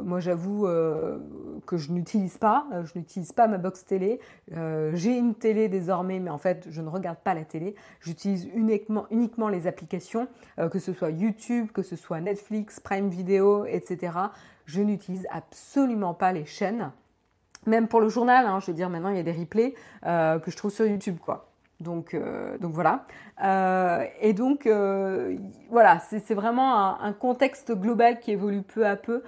[0.04, 0.68] moi j'avoue
[1.66, 4.20] que je n'utilise pas, je n'utilise pas ma box télé.
[4.94, 7.76] J'ai une télé désormais, mais en fait je ne regarde pas la télé.
[8.00, 10.28] J'utilise uniquement, uniquement les applications,
[10.72, 14.12] que ce soit YouTube, que ce soit Netflix, Prime Video, etc
[14.66, 16.92] je n'utilise absolument pas les chaînes.
[17.66, 19.74] Même pour le journal, hein, je veux dire, maintenant il y a des replays
[20.06, 21.50] euh, que je trouve sur YouTube, quoi.
[21.82, 23.06] Donc, euh, donc voilà.
[23.44, 24.66] Euh, et donc
[25.70, 29.24] voilà, c'est vraiment un, contexte global qui évolue peu à peu,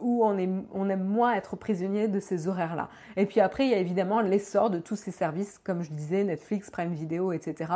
[0.00, 2.90] où on, on aime moins être prisonnier de ces horaires-là.
[3.16, 6.24] Et puis après, il y a évidemment l'essor de tous ces services, comme je disais,
[6.24, 7.72] Netflix, Prime Video, etc.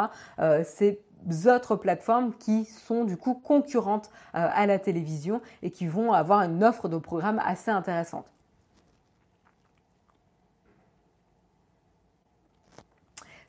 [0.64, 0.98] c'est
[1.46, 6.42] autres plateformes qui sont du coup concurrentes euh, à la télévision et qui vont avoir
[6.42, 8.26] une offre de programmes assez intéressante.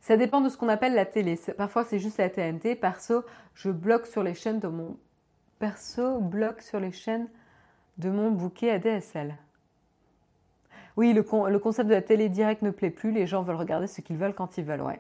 [0.01, 1.39] Ça dépend de ce qu'on appelle la télé.
[1.57, 2.75] Parfois c'est juste la TNT.
[2.75, 4.97] Perso, je bloque sur les chaînes de mon
[5.59, 7.27] perso bloque sur les chaînes
[7.99, 9.37] de mon bouquet ADSL.
[10.97, 13.11] Oui, le, le concept de la télé directe ne plaît plus.
[13.11, 14.81] Les gens veulent regarder ce qu'ils veulent quand ils veulent.
[14.81, 14.99] Ouais.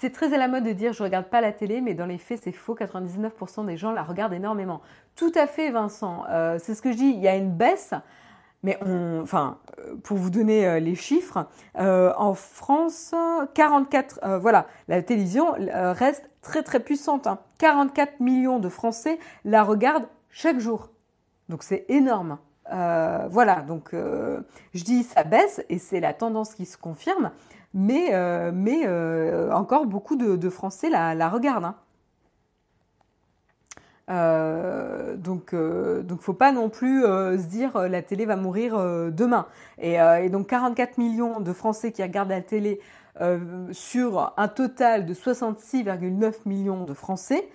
[0.00, 2.18] C'est très à la mode de dire je regarde pas la télé, mais dans les
[2.18, 2.74] faits c'est faux.
[2.74, 4.80] 99% des gens la regardent énormément.
[5.16, 6.24] Tout à fait, Vincent.
[6.30, 7.10] Euh, c'est ce que je dis.
[7.10, 7.94] Il y a une baisse,
[8.62, 8.78] mais
[9.22, 9.58] enfin,
[10.02, 11.46] pour vous donner les chiffres,
[11.76, 13.14] en France,
[13.54, 17.28] 44, voilà, la télévision reste très très puissante.
[17.58, 18.14] 44 hein.
[18.20, 20.90] millions de Français la regardent chaque jour.
[21.48, 22.38] Donc c'est énorme.
[22.70, 24.40] Euh, voilà, donc euh,
[24.74, 27.30] je dis ça baisse et c'est la tendance qui se confirme,
[27.74, 28.86] mais, euh, mais
[29.52, 31.74] encore beaucoup de, Français la, regardent.
[34.08, 35.14] Hein.
[35.16, 38.78] donc, donc faut pas non plus se dire la télé va mourir
[39.10, 39.46] demain.
[39.78, 39.98] Et,
[40.30, 42.80] donc 44 millions de Français qui regardent la télé
[43.72, 47.48] sur un total de 66,9 millions de Français,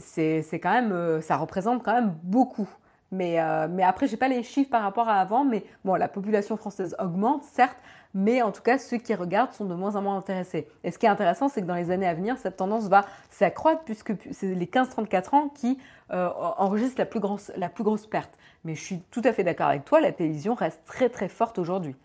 [0.00, 2.68] c'est quand même, ça représente quand même beaucoup.
[3.14, 5.44] Mais, euh, mais après, j'ai pas les chiffres par rapport à avant.
[5.44, 7.78] Mais bon, la population française augmente, certes,
[8.14, 10.68] mais en tout cas, ceux qui regardent sont de moins en moins intéressés.
[10.84, 13.04] Et ce qui est intéressant, c'est que dans les années à venir, cette tendance va
[13.28, 15.78] s'accroître puisque c'est les 15-34 ans qui
[16.12, 18.38] euh, enregistrent la plus, grosse, la plus grosse perte.
[18.64, 21.58] Mais je suis tout à fait d'accord avec toi, la télévision reste très très forte
[21.58, 21.96] aujourd'hui.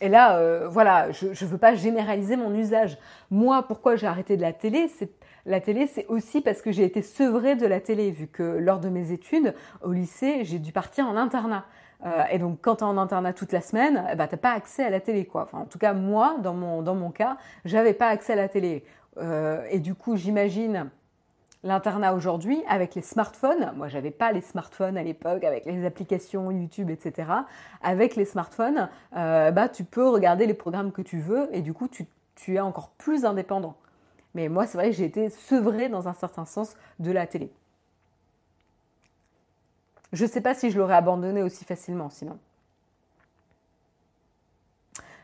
[0.00, 2.98] Et là, euh, voilà, je ne veux pas généraliser mon usage.
[3.30, 5.10] Moi, pourquoi j'ai arrêté de la télé C'est
[5.46, 8.80] la télé, c'est aussi parce que j'ai été sevrée de la télé, vu que lors
[8.80, 11.64] de mes études au lycée, j'ai dû partir en internat.
[12.04, 14.40] Euh, et donc, quand tu es en internat toute la semaine, eh ben, tu n'as
[14.40, 15.24] pas accès à la télé.
[15.24, 15.44] Quoi.
[15.44, 18.48] Enfin, en tout cas, moi, dans mon, dans mon cas, j'avais pas accès à la
[18.48, 18.84] télé.
[19.18, 20.90] Euh, et du coup, j'imagine
[21.66, 23.72] l'internat aujourd'hui avec les smartphones.
[23.76, 27.28] Moi, j'avais pas les smartphones à l'époque avec les applications YouTube, etc.
[27.82, 31.74] Avec les smartphones, euh, bah, tu peux regarder les programmes que tu veux et du
[31.74, 32.06] coup, tu,
[32.54, 33.76] es encore plus indépendant.
[34.34, 37.50] Mais moi, c'est vrai que j'ai été sevrée dans un certain sens de la télé.
[40.12, 42.38] Je ne sais pas si je l'aurais abandonné aussi facilement sinon.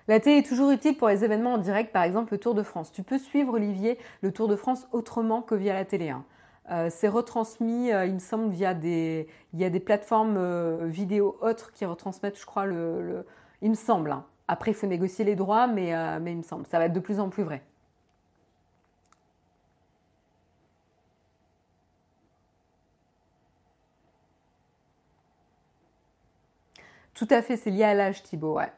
[0.08, 2.64] La télé est toujours utile pour les événements en direct, par exemple le Tour de
[2.64, 2.90] France.
[2.90, 6.10] Tu peux suivre, Olivier, le Tour de France autrement que via la télé.
[6.10, 6.24] Hein.
[6.70, 10.86] Euh, c'est retransmis, euh, il me semble, via des, il y a des plateformes euh,
[10.86, 13.26] vidéo autres qui retransmettent, je crois, le,
[13.62, 14.12] il me semble.
[14.12, 14.24] Hein.
[14.48, 17.00] Après, il faut négocier les droits, mais, mais il me semble, ça va être de
[17.00, 17.62] plus en plus vrai.
[27.14, 28.72] Tout à fait, c'est lié à l'âge, Thibaut, ouais.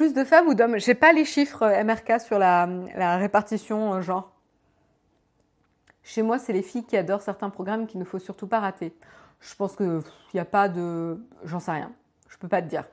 [0.00, 0.78] Plus de femmes ou d'hommes?
[0.78, 2.66] J'ai pas les chiffres euh, MRK sur la,
[3.18, 4.32] répartition euh, genre.
[6.02, 8.94] Chez moi, c'est les filles qui adorent certains programmes qu'il ne faut surtout pas rater.
[9.40, 10.00] Je pense qu'il
[10.32, 11.22] n'y a pas de.
[11.44, 11.92] J'en sais rien.
[12.30, 12.86] Je peux pas te dire.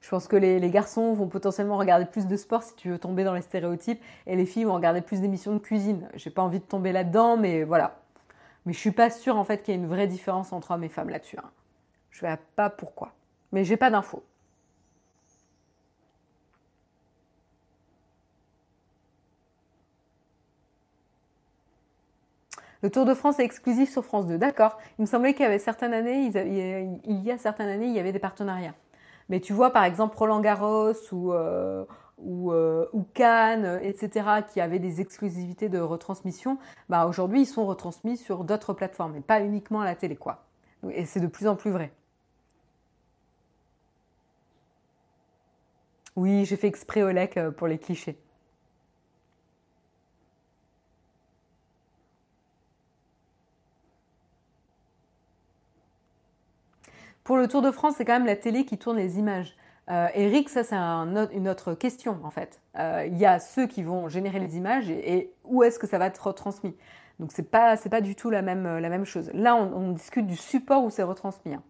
[0.00, 3.24] Je pense que les, garçons vont potentiellement regarder plus de sport si tu veux tomber
[3.24, 6.08] dans les stéréotypes et les filles vont regarder plus d'émissions de cuisine.
[6.14, 7.98] J'ai pas envie de tomber là-dedans, mais voilà.
[8.64, 10.84] Mais je suis pas sûre en fait qu'il y ait une vraie différence entre hommes
[10.84, 11.36] et femmes là-dessus.
[11.36, 11.50] Hein.
[12.12, 13.14] Je sais pas pourquoi.
[13.50, 14.22] Mais j'ai pas d'infos.
[22.82, 24.38] Le Tour de France est exclusif sur France 2.
[24.38, 24.78] D'accord.
[24.98, 26.30] Il me semblait qu'il y avait certaines années,
[27.04, 28.74] il y a certaines années, il y avait des partenariats.
[29.28, 31.84] Mais tu vois, par exemple, Roland Garros ou, euh,
[32.26, 36.58] euh, Cannes, etc., qui avaient des exclusivités de retransmission,
[36.88, 40.44] bah, aujourd'hui, ils sont retransmis sur d'autres plateformes, et pas uniquement à la télé, quoi.
[40.90, 41.92] Et c'est de plus en plus vrai.
[46.16, 48.18] Oui, j'ai fait exprès au lec euh, pour les clichés.
[57.28, 59.54] Pour le Tour de France, c'est quand même la télé qui tourne les images.
[59.90, 62.58] Euh, Eric, ça c'est une autre question en fait.
[62.78, 65.98] Euh, il y a ceux qui vont générer les images et, où est-ce que ça
[65.98, 66.74] va être retransmis?
[67.18, 69.30] Donc c'est pas c'est pas du tout la même la même chose.
[69.34, 71.52] Là, on, discute du support où c'est retransmis.
[71.52, 71.62] Hein.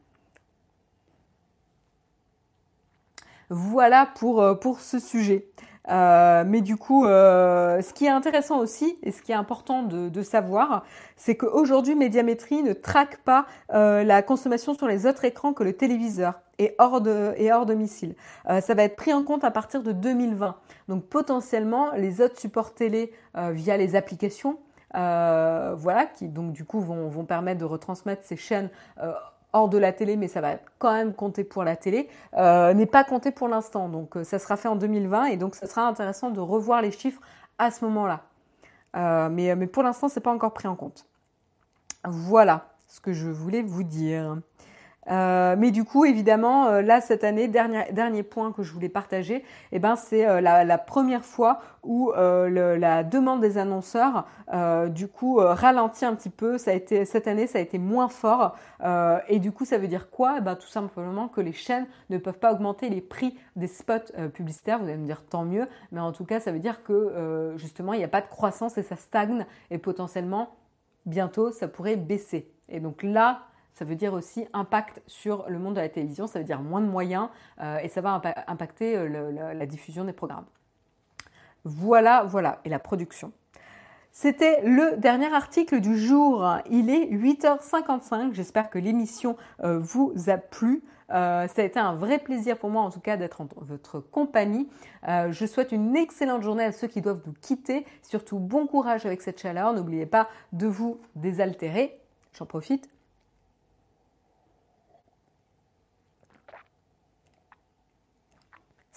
[3.51, 5.49] Voilà pour, euh, pour ce sujet.
[5.89, 9.83] Euh, mais du coup, euh, ce qui est intéressant aussi et ce qui est important
[9.83, 10.85] de, savoir,
[11.17, 15.73] c'est qu'aujourd'hui, Médiamétrie ne traque pas euh, la consommation sur les autres écrans que le
[15.73, 18.17] téléviseur et hors, de, et hors domicile.
[18.45, 20.57] ça va être pris en compte à partir de 2020.
[20.89, 24.59] Donc potentiellement, les autres supports télé via les applications,
[24.93, 28.71] voilà, qui donc du coup vont, vont permettre de retransmettre ces chaînes
[29.67, 33.03] de la télé, mais ça va quand même compter pour la télé, euh, n'est pas
[33.03, 33.89] compté pour l'instant.
[33.89, 36.93] Donc euh, ça sera fait en 2020 et donc ça sera intéressant de revoir les
[36.93, 37.21] chiffres
[37.59, 38.21] à ce moment-là.
[38.97, 41.07] Euh, mais, mais pour l'instant, c'est pas encore pris en compte.
[42.05, 44.39] Voilà ce que je voulais vous dire.
[45.11, 48.89] Euh, mais du coup, évidemment, euh, là cette année, dernier, dernier point que je voulais
[48.89, 54.27] partager, eh ben c'est euh, la, première fois où la demande des annonceurs,
[54.89, 56.59] du coup, ralentit un petit peu.
[56.59, 58.57] Ça a été cette année, ça a été moins fort.
[59.29, 60.37] et du coup, ça veut dire quoi?
[60.39, 64.13] Eh ben, tout simplement que les chaînes ne peuvent pas augmenter les prix des spots
[64.35, 64.79] publicitaires.
[64.79, 67.95] Vous allez me dire tant mieux, mais en tout cas, ça veut dire que justement,
[67.95, 70.51] il n'y a pas de croissance et ça stagne et potentiellement
[71.07, 72.53] bientôt, ça pourrait baisser.
[72.69, 73.41] Et donc là,
[73.79, 76.81] ça veut dire aussi impact sur le monde de la télévision, ça veut dire moins
[76.81, 77.29] de moyens
[77.61, 80.47] euh, et ça va impacter euh, la diffusion des programmes.
[81.65, 83.33] Voilà, voilà, et la production.
[84.11, 86.45] C'était le dernier article du jour.
[86.71, 88.33] Il est 8h55.
[88.33, 90.83] J'espère que l'émission euh, vous a plu.
[91.09, 94.69] ça a été un vrai plaisir pour moi en tout cas d'être en votre compagnie.
[95.07, 97.87] je souhaite une excellente journée à ceux qui doivent nous quitter.
[98.03, 99.73] Surtout bon courage avec cette chaleur.
[99.73, 102.01] N'oubliez pas de vous désaltérer.
[102.33, 102.89] J'en profite.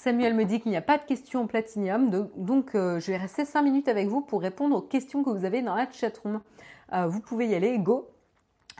[0.03, 3.17] Samuel me dit qu'il n'y a pas de questions en platinium, donc euh, je vais
[3.17, 6.41] rester 5 minutes avec vous pour répondre aux questions que vous avez dans la chatroom.
[6.91, 8.09] Euh, vous pouvez y aller, go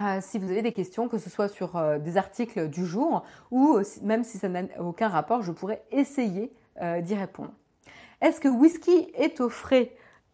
[0.02, 3.78] euh, si vous avez des questions, que ce soit sur des articles du jour ou
[4.02, 6.52] même si ça n'a aucun rapport, je pourrais essayer
[6.82, 7.52] d'y répondre.
[8.22, 9.92] Est-ce que whisky est au frais?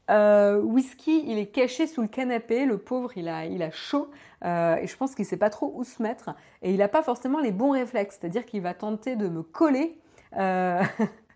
[0.09, 4.09] Whisky, il est caché sous le canapé, le pauvre, il a, il a chaud
[4.45, 6.29] et je pense qu'il ne sait pas trop où se mettre
[6.61, 9.99] et il n'a pas forcément les bons réflexes, c'est-à-dire qu'il va tenter de me coller
[10.37, 10.83] euh,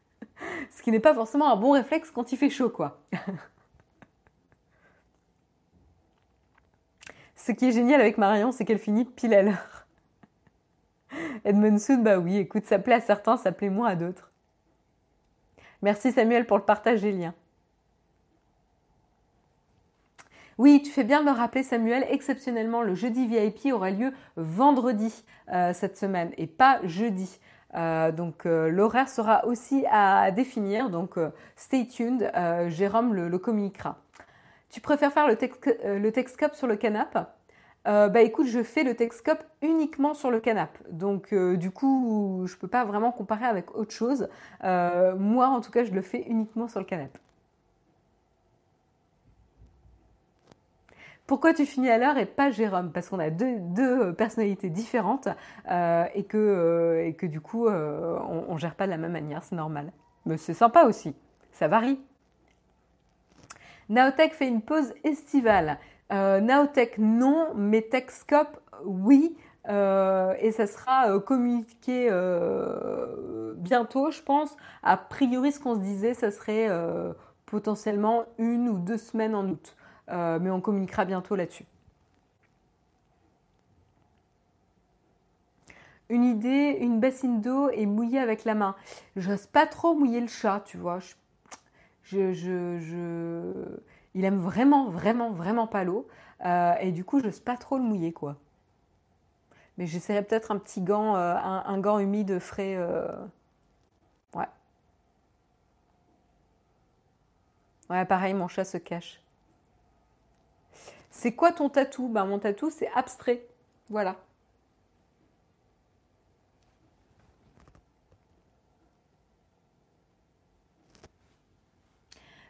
[0.70, 3.02] ce qui n'est pas forcément un bon réflexe quand il fait chaud, quoi.
[7.36, 9.88] Ce qui est génial avec Marion, c'est qu'elle finit pile à l'heure.
[11.44, 14.32] Edmund Soud, bah oui, écoute, ça plaît à certains, ça plaît moins à d'autres.
[15.82, 17.34] Merci Samuel pour le partage des liens.
[20.60, 25.74] Oui, tu fais bien me rappeler Samuel, exceptionnellement le jeudi VIP aura lieu vendredi euh,
[25.74, 27.40] cette semaine et pas jeudi.
[27.76, 32.32] Euh, donc euh, l'horaire sera aussi à définir, donc euh, stay tuned,
[32.68, 33.98] Jérôme le, communiquera.
[34.70, 37.22] Tu préfères faire le, Texcope sur le canapé
[37.84, 40.80] bah écoute, je fais le Texcope uniquement sur le canapé.
[40.92, 44.30] Donc du coup, je peux pas vraiment comparer avec autre chose.
[44.62, 47.20] moi, en tout cas, je le fais uniquement sur le canapé.
[51.28, 52.92] Pourquoi tu finis à l'heure et pas Jérôme?
[52.92, 55.30] Parce qu'on a deux, deux, personnalités différentes
[55.70, 58.20] euh, et, que, euh, et que du coup, euh,
[58.50, 59.92] on ne gère pas de la même manière, c'est normal.
[60.26, 61.16] Mais c'est sympa aussi,
[61.52, 62.00] ça varie.
[63.90, 65.78] Naotech fait une pause estivale.
[66.10, 69.38] Naotech non, mais Techscope oui.
[69.68, 72.10] et ça sera communiqué
[73.56, 74.56] bientôt, je pense.
[74.84, 76.70] A priori, ce qu'on se disait, ça serait
[77.46, 79.76] potentiellement une ou deux semaines en août.
[80.10, 81.66] Euh, mais on communiquera bientôt là-dessus.
[86.10, 88.76] Une idée, une bassine d'eau et mouiller avec la main.
[89.16, 91.00] J'ose pas trop mouiller le chat, tu vois.
[92.04, 93.54] Je, je,
[94.14, 96.08] Il aime vraiment, vraiment, vraiment pas l'eau.
[96.46, 98.38] Euh, et du coup, j'ose pas trop le mouiller, quoi.
[99.78, 102.78] Mais j'essaierai peut-être un petit gant, euh, un, un, gant humide frais.
[104.34, 104.48] Ouais.
[107.90, 109.21] Ouais, pareil, mon chat se cache.
[111.12, 112.08] C'est quoi ton tatou?
[112.08, 113.46] Ben, Mon tatou, c'est abstrait.
[113.90, 114.16] Voilà.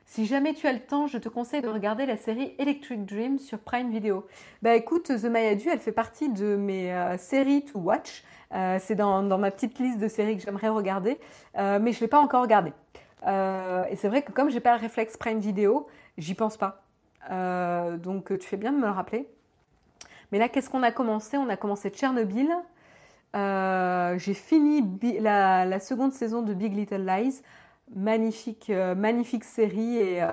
[0.05, 3.39] Si jamais tu as le temps, je te conseille de regarder la série Electric Dream
[3.39, 4.28] sur Prime Video.
[4.62, 8.24] Bah écoute, The Mayadu, elle fait partie de mes euh, séries to watch.
[8.53, 11.18] Euh, c'est dans, ma petite liste de séries que j'aimerais regarder,
[11.57, 12.74] euh, mais je ne l'ai pas encore regardée.
[13.26, 15.88] et c'est vrai que comme j'ai pas le réflexe Prime Video,
[16.18, 16.84] j'y pense pas.
[17.30, 19.28] Euh, donc tu fais bien de me le rappeler.
[20.32, 21.38] Mais là, qu'est-ce qu'on a commencé?
[21.38, 22.50] On a commencé Tchernobyl.
[23.36, 24.84] Euh, j'ai fini
[25.20, 27.42] la, seconde saison de Big Little Lies.
[27.94, 30.24] Magnifique, euh, magnifique série et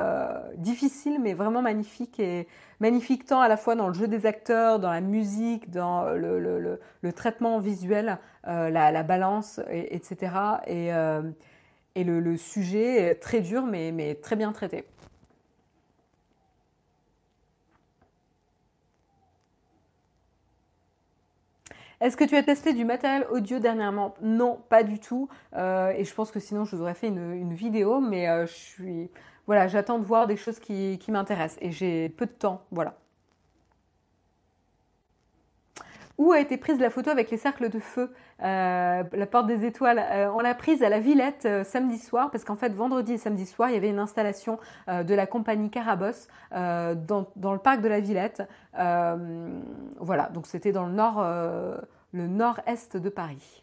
[0.57, 2.47] difficile, mais vraiment magnifique et
[2.79, 6.79] magnifique tant à la fois dans le jeu des acteurs, dans la musique, dans le,
[7.17, 10.33] traitement visuel, la, balance, etc.
[10.69, 14.85] Et, le, sujet très dur, mais très bien traité.
[22.01, 24.15] Est-ce que tu as testé du matériel audio dernièrement?
[24.23, 25.29] Non, pas du tout.
[25.57, 28.53] Euh, et je pense que sinon je vous aurais fait une, vidéo, mais euh, je
[28.53, 29.11] suis
[29.47, 32.99] voilà, j'attends de voir des choses qui, qui m'intéressent et j'ai peu de temps, voilà.
[36.19, 38.13] Où a été prise la photo avec les cercles de feu?
[38.43, 40.03] Euh, La porte des étoiles
[40.35, 43.71] On l'a prise à la Villette samedi soir parce qu'en fait vendredi et samedi soir
[43.71, 44.59] il y avait une installation
[44.89, 48.43] de la compagnie Carabosse dans, dans, le parc de la Villette.
[48.75, 51.25] voilà, donc c'était dans le nord
[52.13, 53.63] le nord-est de Paris.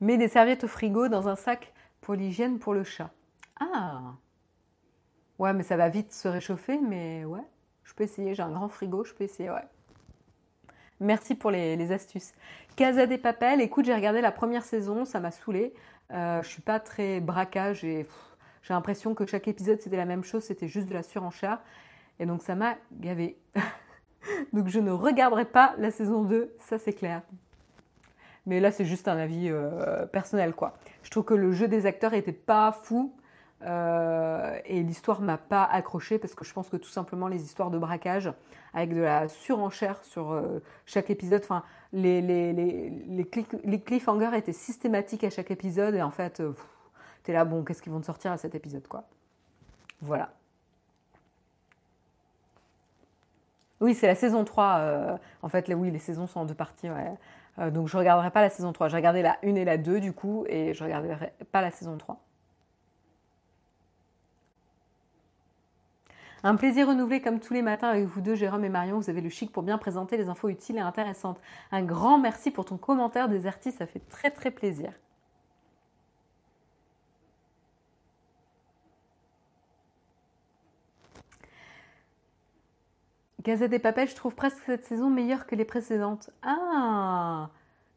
[0.00, 3.10] Mets des serviettes au frigo dans un sac pour l'hygiène pour le chat.
[3.60, 4.14] Ah
[5.38, 7.44] Ouais, mais ça va vite se réchauffer, mais ouais,
[7.84, 8.34] je peux essayer.
[8.34, 9.66] J'ai un grand frigo, je peux essayer, ouais.
[11.00, 12.32] Merci pour les, astuces.
[12.74, 15.72] Casa des Papel, écoute, j'ai regardé la première saison, ça m'a saoulé.
[16.12, 18.06] Euh, je suis pas très braquage et
[18.62, 21.60] j'ai l'impression que chaque épisode c'était la même chose, c'était juste de la surenchère.
[22.18, 23.38] Et donc ça m'a gavé.
[24.52, 27.22] donc je ne regarderai pas la saison 2, ça c'est clair.
[28.46, 30.78] Mais là, c'est juste un avis euh, personnel, quoi.
[31.02, 33.14] Je trouve que le jeu des acteurs était pas fou.
[33.62, 37.70] Euh, et l'histoire m'a pas accroché parce que je pense que tout simplement les histoires
[37.70, 38.32] de braquage
[38.72, 43.26] avec de la surenchère sur euh, chaque épisode, enfin les,
[43.84, 46.40] cliffhangers étaient systématiques à chaque épisode et en fait
[47.24, 49.04] tu es là bon qu'est-ce qu'ils vont te sortir à cet épisode quoi.
[50.02, 50.30] Voilà.
[53.80, 55.18] Oui, c'est la saison 3.
[55.42, 56.88] en fait, oui, les saisons sont en deux parties.
[57.58, 58.88] Euh, donc je regarderai pas la saison 3.
[58.88, 61.96] Je regardé la 1 et la 2 du coup, et je regarderai pas la saison
[61.96, 62.20] 3.
[66.44, 68.98] Un plaisir renouvelé comme tous les matins avec vous deux, Jérôme et Marion.
[68.98, 71.40] Vous avez le chic pour bien présenter les infos utiles et intéressantes.
[71.72, 74.92] Un grand merci pour ton commentaire des artistes, ça fait très très plaisir.
[83.42, 86.30] Gazette des Papels, je trouve presque cette saison meilleure que les précédentes.
[86.42, 87.48] Ah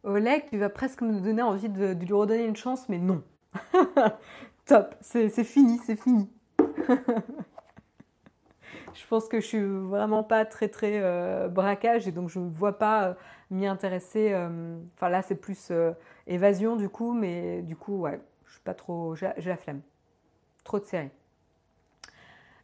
[0.04, 3.22] Oleg, tu vas presque me donner envie de, lui redonner une chance, mais non.
[4.66, 6.30] Top, c'est fini, c'est fini.
[8.94, 12.50] je pense que je suis vraiment pas très très euh, braquage et donc je ne
[12.50, 13.14] vois pas euh,
[13.50, 14.32] m'y intéresser.
[14.34, 15.72] Euh, enfin là, c'est plus
[16.28, 19.16] évasion du coup, mais du coup, ouais, je suis pas trop.
[19.16, 19.82] J'ai la flemme.
[20.64, 21.10] Trop de séries.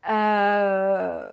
[0.09, 1.29] Euh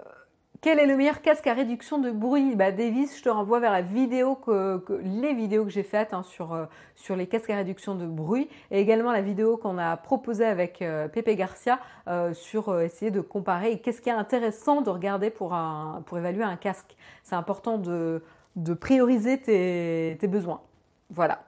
[0.65, 2.57] quel est le meilleur casque à réduction de bruit?
[2.57, 6.23] Bah, Davis, je te renvoie vers la vidéo que, les vidéos que j'ai faites hein,
[6.23, 9.95] sur, euh, sur les casques à réduction de bruit et également la vidéo qu'on a
[9.99, 14.89] proposée avec euh, Pepe Garcia euh, sur essayer de comparer qu'est-ce qui est intéressant de
[14.89, 15.55] regarder pour,
[16.17, 16.97] évaluer un casque.
[17.25, 18.23] C'est important de,
[18.81, 20.63] prioriser tes, tes, besoins.
[21.11, 21.45] Voilà.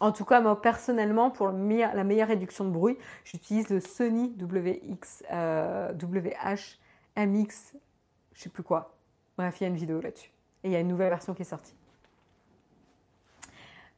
[0.00, 5.24] En tout cas, moi personnellement, pour la meilleure réduction de bruit, j'utilise le Sony WX,
[5.32, 6.84] WH
[7.16, 7.74] MX
[8.34, 8.96] je sais plus quoi.
[9.38, 10.30] Bref, il y a une vidéo là-dessus.
[10.62, 11.74] Et il y a une nouvelle version qui est sortie.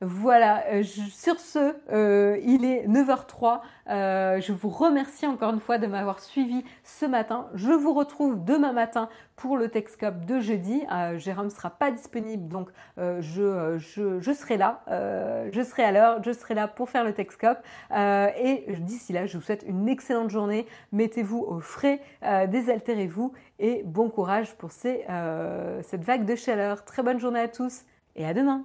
[0.02, 3.62] Voilà, euh, sur ce, euh, il est 9h03.
[3.88, 7.48] Euh, je vous remercie encore une fois de m'avoir suivi ce matin.
[7.54, 10.82] Je vous retrouve demain matin pour le Texcop de jeudi.
[11.16, 12.68] Jérôme ne sera pas disponible, donc
[12.98, 14.82] je, serai là.
[14.88, 17.58] je serai à l'heure, je serai là pour faire le Texcop.
[17.90, 20.66] et d'ici là, je vous souhaite une excellente journée.
[20.92, 22.00] Mettez-vous au frais,
[22.48, 25.04] désaltérez-vous et bon courage pour cette
[26.04, 26.84] vague de chaleur.
[26.84, 27.84] Très bonne journée à tous
[28.14, 28.64] et à demain.